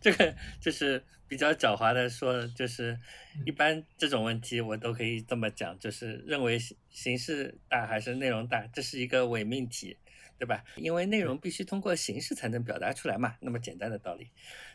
[0.00, 2.98] 这个就是比较狡猾的说，就是
[3.44, 6.58] 一般这种问题我都可以这么讲，就是认为
[6.90, 9.96] 形式大还是内容大，这是一个伪命题，
[10.38, 10.64] 对吧？
[10.76, 14.28] 因为内容必须通过形式才能表达出来嘛，那么简单的道理。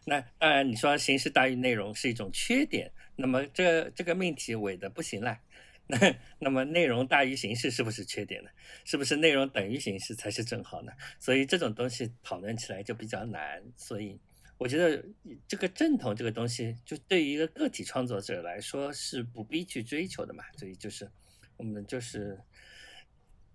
[0.05, 5.39] 那当然你说形式大于内容是一种缺点，那么这这个命题伪的不行了。
[5.85, 5.97] 那
[6.39, 8.49] 那么内容大于形式是不是缺点呢？
[8.85, 10.93] 是不是内容等于形式才是正好呢？
[11.19, 13.61] 所以这种东西讨论起来就比较难。
[13.75, 14.17] 所以
[14.57, 15.03] 我觉得
[15.47, 20.43] 这个正统这个东西，就对于一个个体创作者来说是不必去追求的嘛。
[20.57, 21.09] 所以就是
[21.57, 22.39] 我们就是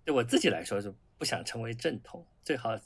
[0.05, 2.79] 对我自己来说，就不想成为正统，最好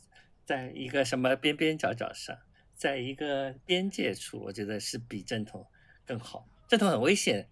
[0.46, 2.38] 在一个什么边边角角上，
[2.76, 5.66] 在一个边界处，我觉得是比正统
[6.06, 6.48] 更好。
[6.68, 7.50] 正统很危险。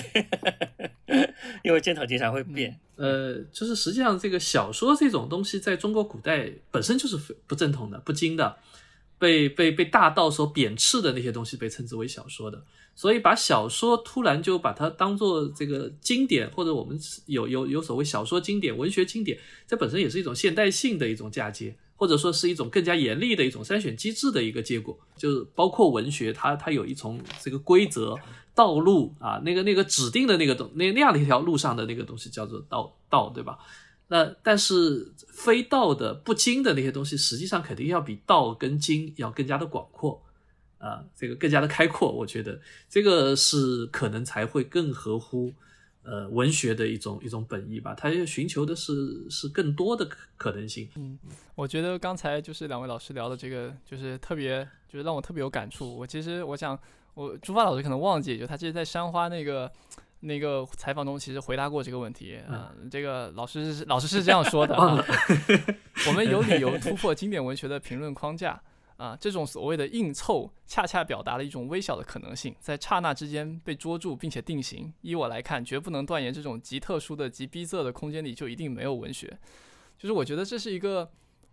[1.62, 8.58] 因为箭头经常会变，呃，就是实际上这个小说这种东西，在中国古代本身就是不正统的、不经的，
[9.20, 12.60] 被被被大道所贬斥的那些东西被称之为小说的，
[12.96, 19.38] 所以把小说突然就把它当做这个经典，或者我们有有有所谓小说经典、文学经典，
[19.68, 21.76] 这本身也是一种现代性的一种嫁接。
[22.00, 28.16] 或者说是一种更加严厉的一种筛选机制的一个结果，就是包括文学，它它有一种这个规则
[28.54, 33.58] 道路啊，那个那个指定的那个东那那样的一条路上的那个东西叫做道道，对吧？
[34.10, 40.22] 那但是非道的不精的那些东西，实际上肯定要比道跟精要更加的广阔
[40.76, 45.54] 啊，这个更加的开阔，我觉得这个是可能才会更合乎。
[46.02, 50.88] 呃，文学的一种一种本意吧，他要寻求的是是更多的可可能性。
[50.96, 51.18] 嗯，
[51.54, 55.94] 我觉得刚才就是两位老师聊的这个，就是特别，就是让我特别有感触。
[55.94, 56.76] 我其实我想，
[57.12, 59.70] 我朱发老师可能忘记，就他其实，在山花那个
[60.20, 62.38] 那个采访中，其实回答过这个问题。
[62.48, 65.04] 嗯，这个老师是老师是这样说的啊，
[66.06, 68.60] 我们有理由突破经典文学的评论框架。
[68.96, 74.92] 啊，这种所谓的硬凑，恰恰表达了一种微小的可能性，在刹那之间被捉住并且定型。
[75.00, 79.26] 依我来看，绝不能断言这种极特殊的、极逼仄的空间里就一定没有文学。
[79.96, 81.10] 就是我觉得这是一个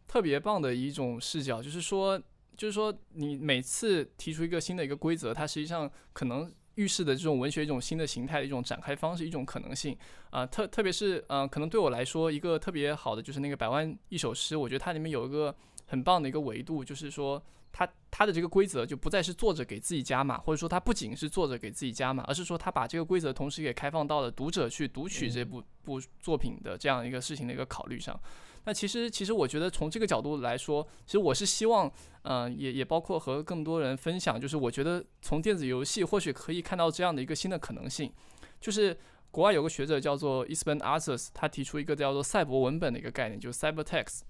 [0.09, 2.21] 特别棒的一种视角，就是说，
[2.57, 9.97] 就是说，你每次提出一个新的一个规则，它实际上可能预示的这种文学一种新的形态的一种展开方式，一种可能性。
[10.29, 15.55] 啊，特特别是，嗯，可能对我来说，一个特别好的就是那个百万一首诗，我觉得它里面有一个。
[15.89, 17.41] 很棒的一个维度，就是说
[17.71, 28.19] 它它的这个规则就不再是作者给自己加码，或者说它不仅是作者给自己加码，而是说他把这个规则同时也开放到了读者去读取这部部作品的这样一个事情的一个考虑上。
[28.65, 31.89] 那其实，其实我觉得从这个角度来说，其实我是希望，
[32.23, 38.11] 嗯，也也包括和更多人分享，就是我觉得从电子游戏或许可以看到这样的一个新的可能性，
[38.59, 38.97] 就是
[39.31, 44.21] 国外有个学者叫做 Espen a r t u s 他提出一个叫做赛博文本的一个概念，就是 Cyber Text，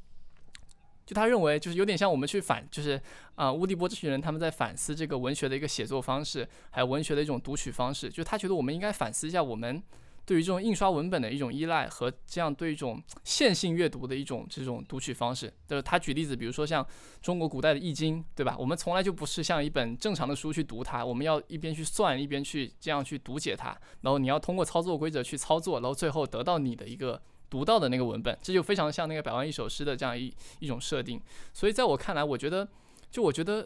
[1.05, 3.01] 就他认为就是有点像我们去反，就是
[3.35, 9.81] 啊，乌迪波这群人他们在反思这个文学的一个写作方式，还有文学的一种读取方式，就他觉得我们应该反思一下我们。
[10.27, 16.85] 对于这种印刷文本的一种依赖和这样对一种线性阅读的一种这种读取方式，就是他举例子，比如说像
[17.21, 18.53] 中国古代的《易经》，对吧？
[18.59, 23.69] 我们从来就不是像一本正常的书去读它，我们要一边去算，一边去这样去读解它，
[24.01, 31.21] 然后你要通过操作规则去操作，然后最后得到你的一个读到的那个文本，这就非常像那个百万一首诗的这样一一种设定。
[31.53, 32.67] 所以在我看来，我觉得，
[33.09, 33.65] 就我觉得，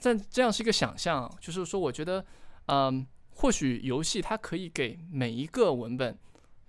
[0.00, 2.26] 在这样是一个想象，就是说，我觉得，
[2.66, 3.06] 嗯。
[3.34, 6.18] 或许游戏它可以给每一个文本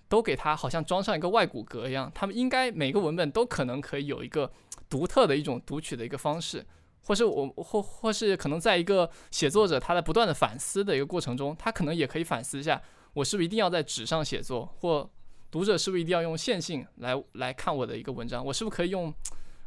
[0.07, 4.51] 都给它好像装上一个外骨骼一样，他们应该每个文本都可能可以有一个
[4.89, 6.65] 独特的一种读取的一个方式，
[7.03, 12.81] 或是我或或是可能在一个写作者他在不断的反思的一个过程中，他可能也可以反思一下，
[13.13, 15.09] 我是不是一定要在纸上写作，或
[15.49, 19.13] 读者是不是一定要用线性来来看我的一个文章，我是不是可以用。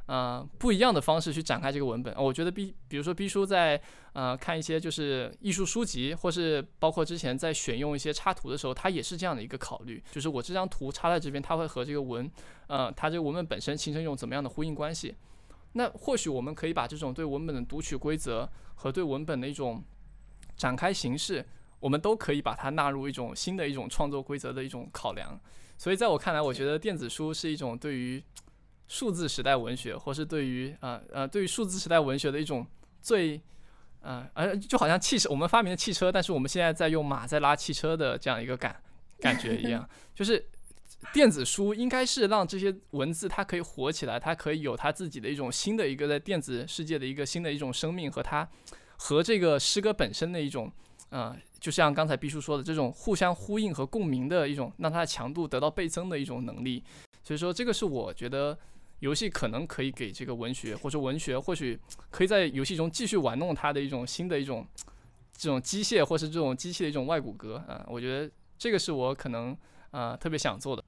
[0.07, 2.15] 呃，不一样的方式去展开这个文本。
[2.17, 3.81] 我觉得 B，比如说 B 叔在
[4.13, 12.31] 呃看一些就是艺术书籍，或是包括之前在选用一些插图的时候，他也是这样的一个考虑，就是我这张图插在这边，它会和这个文，
[12.67, 15.15] 呃，它这个文本本身形成一种怎么样的呼应关系？
[15.73, 19.83] 那或许我们可以把这种对文本的读取规则和对文本的一种
[20.55, 21.43] 展开形式，
[21.81, 25.41] 我们都可以把它纳入一种新的一种创作规则的一种考量。
[25.79, 28.23] 所以在我看来，我觉得电子书是一种对于。
[28.95, 32.65] 数字时代文学，或是对于呃呃对于数字时代文学的一种
[33.03, 33.41] 最
[34.03, 38.81] 呃呃就好像汽车，我们发明了汽车，但是我们现在在用马在拉汽车的这样一个感
[39.19, 40.47] 感觉一样， 就是
[41.13, 48.49] 电子书应该是让这些文字它可以活起来，它可以有它自己的一种新的一个在电子世界的一个新的一种生命和它
[48.97, 50.71] 和这个诗歌本身的一种
[51.09, 56.85] 呃，就像刚才毕叔说的这种互相呼应和共鸣的一种，让它的强度得到倍增的一种能力。
[57.25, 58.57] 所以说，这个是我觉得。
[59.05, 61.79] 游戏可能可以给这个文学，或者文学或许
[62.11, 64.67] 可以在游戏中继续玩弄它的一种新的一种
[65.37, 69.55] 这种机械，或是这种机器的一种外骨骼啊，我觉得这个是我可能
[69.91, 70.83] 啊特别想做的。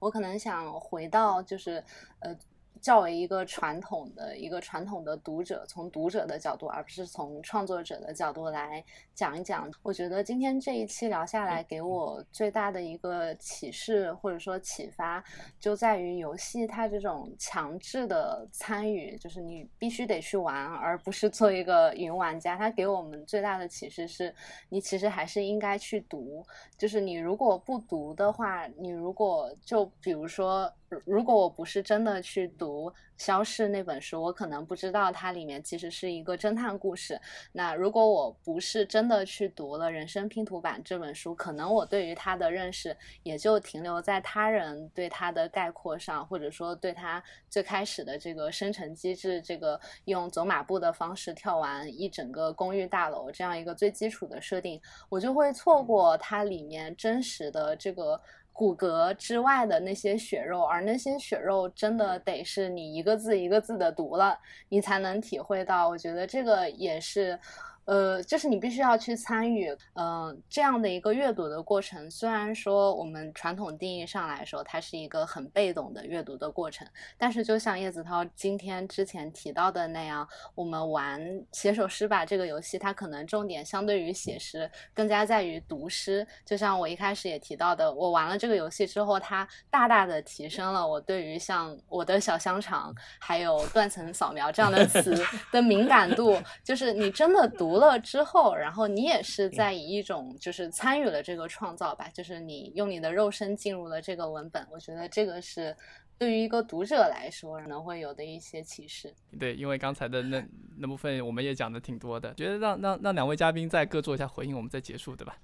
[0.00, 1.82] 我可能想回到就是
[2.18, 2.36] 呃。
[2.82, 8.84] 较为一个传统的一个传统的读者，从读者的角度，而不是从创作者的角度来
[9.14, 9.70] 讲一讲。
[9.84, 15.22] 我觉得今天这一期聊下来，给我最大的一个启示或者说启发，
[15.60, 22.56] 就在于游戏它这种强制的参与，就是你必须得去玩，而不是做一个云玩家。
[22.56, 24.34] 它给我们最大的启示是，
[24.68, 26.44] 你其实还是应该去读。
[26.76, 30.68] 就是你如果不读的话，你如果就比如说。
[31.06, 32.66] 如果我不是真的去读
[33.16, 37.20] 《消逝》那本书，我可能不知道它里面其实是一个侦探故事。
[37.52, 58.20] 那如果我不是真的去读了《人生拼图版》这本书，可能我对于它的认识也就停留在他人对它的概括上，或者说对它最开始的这个生成机制，这个用走马步的方式跳完一整个公寓大楼这样一个最基础的设定，我就会错过它里面真实的这个。
[58.52, 64.38] 骨骼之外的那些血肉，而那些血肉真的得是你一个字一个字的读了，
[64.68, 65.88] 你才能体会到。
[65.88, 67.38] 我觉得这个也是。
[67.84, 72.08] 呃，就是你必须要去参与，嗯，这样的一个阅读的过程。
[72.08, 76.86] 虽然说我们传统定义上来说，它是一个很被动的阅读的过程，
[77.18, 86.24] 但是就像叶子涛今天之前提到的那样，我们玩写首诗吧这个游戏，它可能重点相对于写诗更加在于读诗。
[86.44, 96.40] 就像我一开始也提到的，我玩了这个游戏之后，它大大的提升了我对于像我的小香肠还有断层扫描这样的词 的敏感度。
[96.62, 97.71] 就是你真的读。
[97.72, 104.66] 读了之后，然后你也是在以一种就是参与了这个创造吧，就是你用你的肉身进入了这个文本。
[104.70, 105.74] 我觉得这个是
[106.18, 109.14] 对于一个读者来说可能会有的一些启示。
[109.40, 110.44] 对，因为刚才的那
[110.76, 115.38] 那部分我们也讲的挺多的，觉得让让让两位嘉宾再各做一下回应，我们再结束，对吧？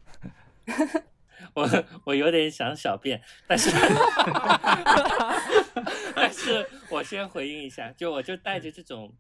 [1.55, 1.67] 我
[2.05, 3.71] 我有点想小便，但是
[6.15, 9.11] 但是我先回应一下，就我就带着这种。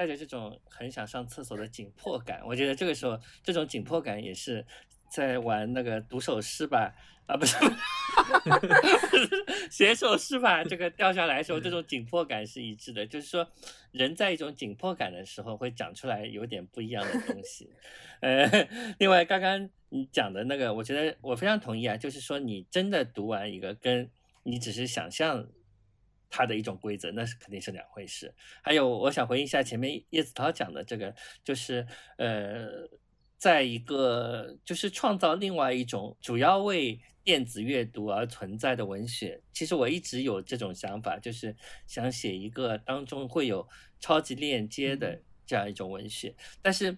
[0.00, 4.64] 带着这种很想上厕所的紧迫感，我觉得这个时候这种紧迫感也是
[5.10, 6.94] 在玩那个读首诗吧，
[7.26, 7.54] 啊不是，
[9.70, 13.06] 写首诗吧，这个掉下来的时候，这种紧迫感是一致的。
[13.06, 13.46] 就是说，
[13.92, 17.68] 人在一种紧迫感的时候，会讲出来有点不一样的东西。
[18.20, 18.48] 呃，
[18.98, 24.08] 另外刚刚你讲的那个，我觉得我非常同意啊，就是说你真的读完一个，跟
[24.44, 25.46] 你只是想象
[26.30, 28.32] 它的一种规则，那是肯定是两回事。
[28.62, 31.86] 还有，我想回应一下前面叶子涛讲的这个，就是
[32.16, 32.88] 呃。
[33.40, 43.66] 在一个就是创造另外一种主要为电子阅读而存在的文学，其实我一直有这种想法，就是想写一个当中会有
[43.98, 46.34] 超级链接的这样一种文学。
[46.60, 46.94] 但是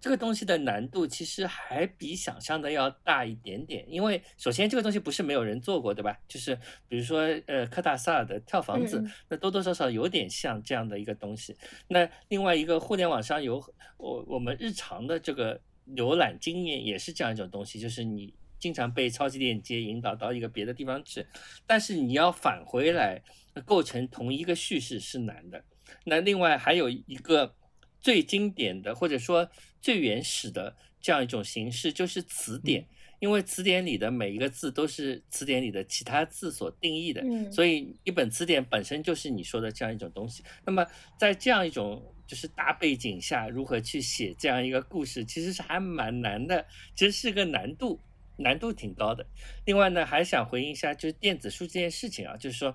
[0.00, 6.18] 这个东西的难度其实还比想象的要大一点点，因为首先这个东西不是没有人做过，对吧？
[6.26, 6.58] 就是
[6.88, 11.56] 比如说呃科大萨尔的跳房子，那多多少少有点像这样的一个东西。
[11.88, 13.62] 那另外一个互联网上有
[13.98, 15.60] 我我们日常的这个。
[15.96, 21.26] 浏览经验也是这样一种东西，就是你经常被超级链接引导到一个别的地方去，
[21.66, 23.20] 但是你要返回来
[23.64, 25.64] 构成同一个叙事是难的。
[26.04, 27.56] 那另外还有一个
[28.00, 29.50] 最经典的或者说
[29.80, 32.86] 最原始的这样一种形式，就是词典。
[33.18, 40.42] 因为词典里的每一个字都是词典里的其他字所定义的，所以一本词典本身就是你说的这样一种东西。
[40.64, 40.86] 那么
[41.18, 46.66] 在这样一种就是大背景下，如何去写这样一个故事，其实是还蛮难的，
[46.96, 48.00] 其实是个难度，
[48.38, 49.26] 难度挺高的。
[49.66, 52.74] 另外呢，还想回应一下，就是电子书这件事情啊，就是说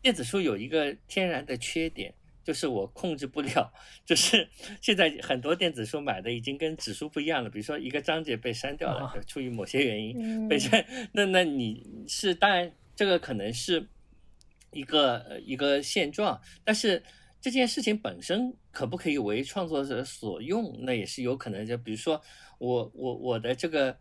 [0.00, 2.14] 电子书有一个天然的缺点。
[2.42, 3.72] 就是我控制不了，
[4.04, 4.48] 就是
[4.80, 7.50] 现在很多电子书买的已经跟纸书不一样了。
[7.50, 13.88] 比如说一个章节被删掉了，出于某些原因被删， 那那你是当然这个可能是
[14.72, 17.02] 一个一个现状，但是
[17.40, 21.66] 这件事情本身可不可以为创作者所用，那也是有可能。
[21.66, 22.20] 就比如说
[22.58, 23.96] 我我我的这个。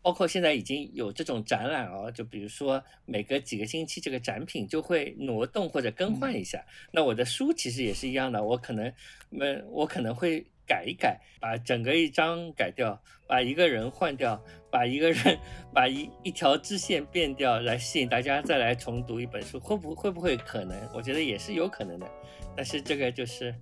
[0.00, 6.64] 包括现在已经有这种展览哦，就比如说每隔几个星期这个展品就会挪动或者更换一下。
[6.90, 8.92] 那我的书其实也是一样的，我可能，
[9.30, 15.38] 嗯，我可能会改一改，把整个一张改掉，把一个人换掉，把一个人
[15.72, 20.76] 把一一条支线变掉，来吸引大家再来重读一本书，会不会不会可能？
[20.94, 22.10] 我觉得也是有可能的，
[22.56, 23.54] 但是这个就是。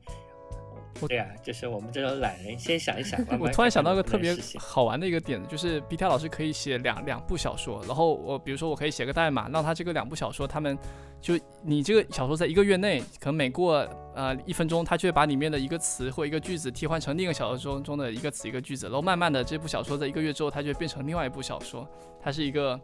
[1.06, 3.18] 对呀，就是我们这种懒人，先想一想。
[3.38, 10.76] 我突然想到一个特别好玩的一个点子，就是 B T 老师可以写两两部小说，然后我比如说我可以写个代码，让他这个两部小说，他们
[11.20, 21.88] 就你这个小说在一个月内，可能每过呃一分钟，他就会把里面的一个词或一个句子替换成另一个小说中中的一个词一个句子，然后慢慢的这部小说在一个月之后，它就会变成另外一部小说，
[22.22, 22.78] 它是一个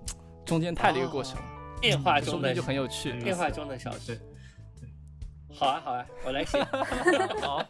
[0.44, 1.38] 中间态的一个过程，
[1.80, 4.14] 变化中的就很有趣，变化中的小说。
[5.52, 6.62] 好啊好啊，我来写。
[7.42, 7.64] 好。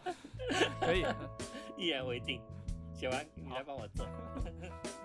[0.79, 1.05] 可以，
[1.77, 2.41] 一言为定。
[2.93, 4.07] 写完你来帮我做。